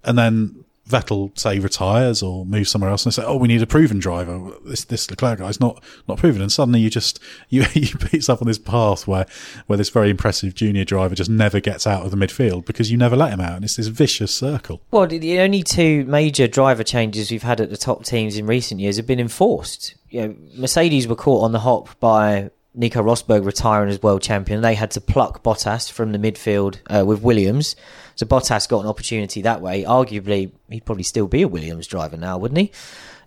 [0.03, 3.62] and then Vettel say retires or moves somewhere else and they say, "Oh, we need
[3.62, 4.53] a proven driver.
[4.64, 8.43] This this Leclerc guy's not not proven." And suddenly you just you you put yourself
[8.43, 9.26] on this path where
[9.66, 12.99] where this very impressive junior driver just never gets out of the midfield because you
[12.99, 14.82] never let him out, and it's this vicious circle.
[14.91, 18.80] Well, the only two major driver changes we've had at the top teams in recent
[18.80, 19.95] years have been enforced.
[20.11, 24.61] You know, Mercedes were caught on the hop by Nico Rosberg retiring as world champion.
[24.61, 27.76] They had to pluck Bottas from the midfield uh, with Williams.
[28.16, 29.84] So Bottas got an opportunity that way.
[29.84, 32.72] Arguably, he'd probably still be a Williams driver now, wouldn't he?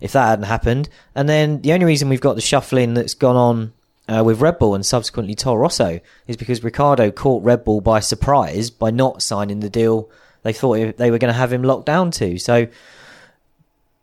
[0.00, 0.88] If that hadn't happened.
[1.14, 3.72] And then the only reason we've got the shuffling that's gone on
[4.08, 8.00] uh, with Red Bull and subsequently Toro Rosso is because Ricciardo caught Red Bull by
[8.00, 10.10] surprise by not signing the deal
[10.42, 12.38] they thought they were going to have him locked down to.
[12.38, 12.68] So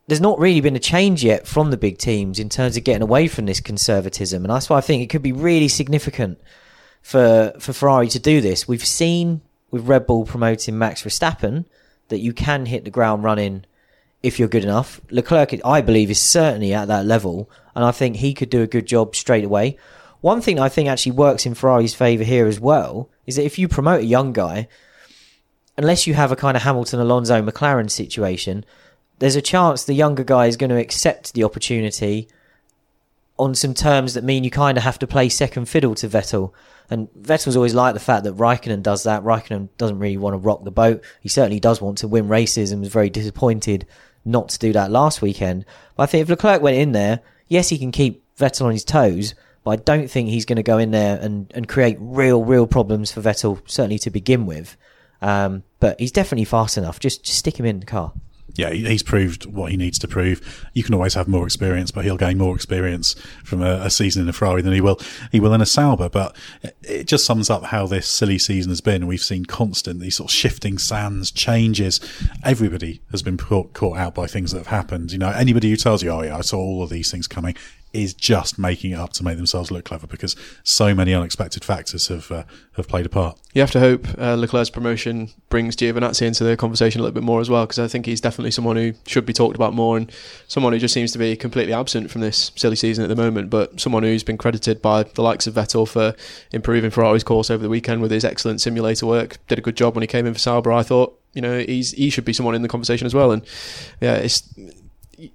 [0.06, 3.02] there's not really been a change yet from the big teams in terms of getting
[3.02, 6.38] away from this conservatism, and that's why I think it could be really significant
[7.02, 8.68] for for Ferrari to do this.
[8.68, 9.40] We've seen
[9.70, 11.64] with Red Bull promoting Max Verstappen
[12.08, 13.64] that you can hit the ground running
[14.22, 15.00] if you're good enough.
[15.10, 18.66] Leclerc, I believe, is certainly at that level, and I think he could do a
[18.66, 19.76] good job straight away.
[20.20, 23.58] One thing I think actually works in Ferrari's favour here as well is that if
[23.58, 24.68] you promote a young guy,
[25.76, 28.64] unless you have a kind of Hamilton Alonso McLaren situation,
[29.18, 32.28] there's a chance the younger guy is going to accept the opportunity
[33.38, 36.52] on some terms that mean you kind of have to play second fiddle to Vettel.
[36.90, 39.24] And Vettel's always liked the fact that Raikkonen does that.
[39.24, 41.02] Raikkonen doesn't really want to rock the boat.
[41.20, 43.86] He certainly does want to win races and was very disappointed
[44.24, 45.64] not to do that last weekend.
[45.96, 48.84] But I think if Leclerc went in there, yes, he can keep Vettel on his
[48.84, 49.34] toes,
[49.64, 52.66] but I don't think he's going to go in there and, and create real, real
[52.66, 54.76] problems for Vettel, certainly to begin with.
[55.22, 57.00] Um, but he's definitely fast enough.
[57.00, 58.12] Just, just stick him in the car
[58.58, 60.66] yeah, he's proved what he needs to prove.
[60.72, 64.22] You can always have more experience, but he'll gain more experience from a, a season
[64.22, 65.00] in a Ferrari than he will
[65.32, 66.08] he will in a Sauber.
[66.08, 66.36] But
[66.82, 69.06] it just sums up how this silly season has been.
[69.06, 72.00] We've seen constant these sort of shifting sands, changes.
[72.44, 75.12] Everybody has been caught, caught out by things that have happened.
[75.12, 77.54] You know, anybody who tells you, "Oh yeah, I saw all of these things coming,"
[77.96, 82.08] is just making it up to make themselves look clever because so many unexpected factors
[82.08, 83.38] have uh, have played a part.
[83.54, 87.22] You have to hope uh, Leclerc's promotion brings Giovinazzi into the conversation a little bit
[87.22, 89.96] more as well because I think he's definitely someone who should be talked about more
[89.96, 90.12] and
[90.46, 93.48] someone who just seems to be completely absent from this silly season at the moment.
[93.48, 96.14] But someone who's been credited by the likes of Vettel for
[96.52, 99.38] improving Ferrari's course over the weekend with his excellent simulator work.
[99.48, 100.72] Did a good job when he came in for Sauber.
[100.72, 103.32] I thought you know he's he should be someone in the conversation as well.
[103.32, 103.42] And
[104.00, 104.42] yeah, it's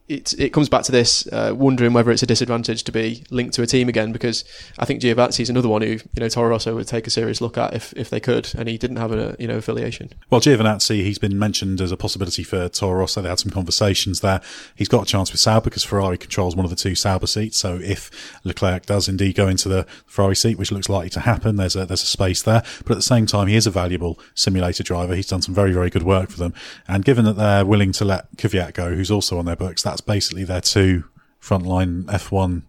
[0.07, 3.55] it it comes back to this uh, wondering whether it's a disadvantage to be linked
[3.55, 4.43] to a team again because
[4.77, 7.41] I think Giovinazzi is another one who you know Toro Rosso would take a serious
[7.41, 10.11] look at if, if they could and he didn't have a you know affiliation.
[10.29, 13.21] Well, Giovinazzi he's been mentioned as a possibility for Toro Rosso.
[13.21, 14.41] They had some conversations there.
[14.75, 17.57] He's got a chance with Sauber because Ferrari controls one of the two Sauber seats.
[17.57, 18.11] So if
[18.43, 21.85] Leclerc does indeed go into the Ferrari seat, which looks likely to happen, there's a
[21.85, 22.63] there's a space there.
[22.83, 25.15] But at the same time, he is a valuable simulator driver.
[25.15, 26.53] He's done some very very good work for them.
[26.87, 30.43] And given that they're willing to let Kvyat go, who's also on their that's basically
[30.43, 31.05] their two
[31.41, 32.63] frontline F1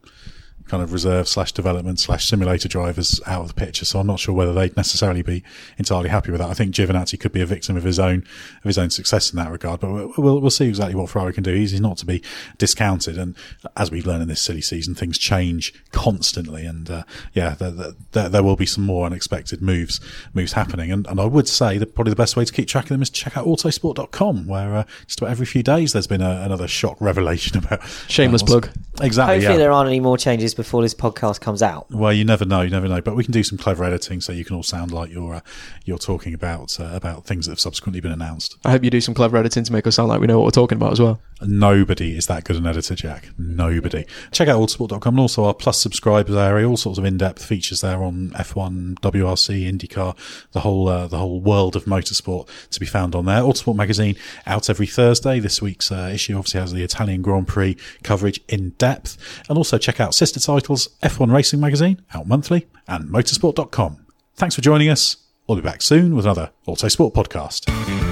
[0.72, 3.84] kind of reserve slash development slash simulator drivers out of the picture.
[3.84, 5.44] So I'm not sure whether they'd necessarily be
[5.76, 6.48] entirely happy with that.
[6.48, 8.24] I think Giovinazzi could be a victim of his own
[8.56, 9.80] of his own success in that regard.
[9.80, 11.52] But we'll we'll see exactly what Ferrari can do.
[11.52, 12.22] He's, he's not to be
[12.56, 13.18] discounted.
[13.18, 13.36] And
[13.76, 16.64] as we've learned in this silly season, things change constantly.
[16.64, 17.02] And uh,
[17.34, 20.00] yeah, there, there, there, will be some more unexpected moves
[20.32, 20.90] moves happening.
[20.90, 23.02] And, and I would say that probably the best way to keep track of them
[23.02, 26.40] is to check out autosport.com, where uh, just about every few days there's been a,
[26.40, 28.70] another shock revelation about shameless plug.
[29.02, 29.34] Exactly.
[29.34, 29.58] Hopefully yeah.
[29.58, 31.90] there aren't any more changes before this podcast comes out.
[31.90, 33.00] Well, you never know, you never know.
[33.00, 35.40] But we can do some clever editing, so you can all sound like you're uh,
[35.84, 38.56] you're talking about uh, about things that have subsequently been announced.
[38.64, 40.44] I hope you do some clever editing to make us sound like we know what
[40.44, 41.20] we're talking about as well.
[41.42, 43.30] Nobody is that good an editor, Jack.
[43.36, 44.06] Nobody.
[44.30, 46.68] Check out autosport.com and also our plus subscribers area.
[46.68, 50.16] All sorts of in-depth features there on F1, WRC, IndyCar,
[50.52, 53.40] the whole uh, the whole world of motorsport to be found on there.
[53.42, 55.40] Autosport magazine out every Thursday.
[55.40, 59.78] This week's uh, issue obviously has the Italian Grand Prix coverage in depth, and also
[59.78, 64.06] check out sister titles F1 Racing magazine out monthly and motorsport.com.
[64.34, 65.16] Thanks for joining us.
[65.46, 68.11] We'll be back soon with another Autosport podcast.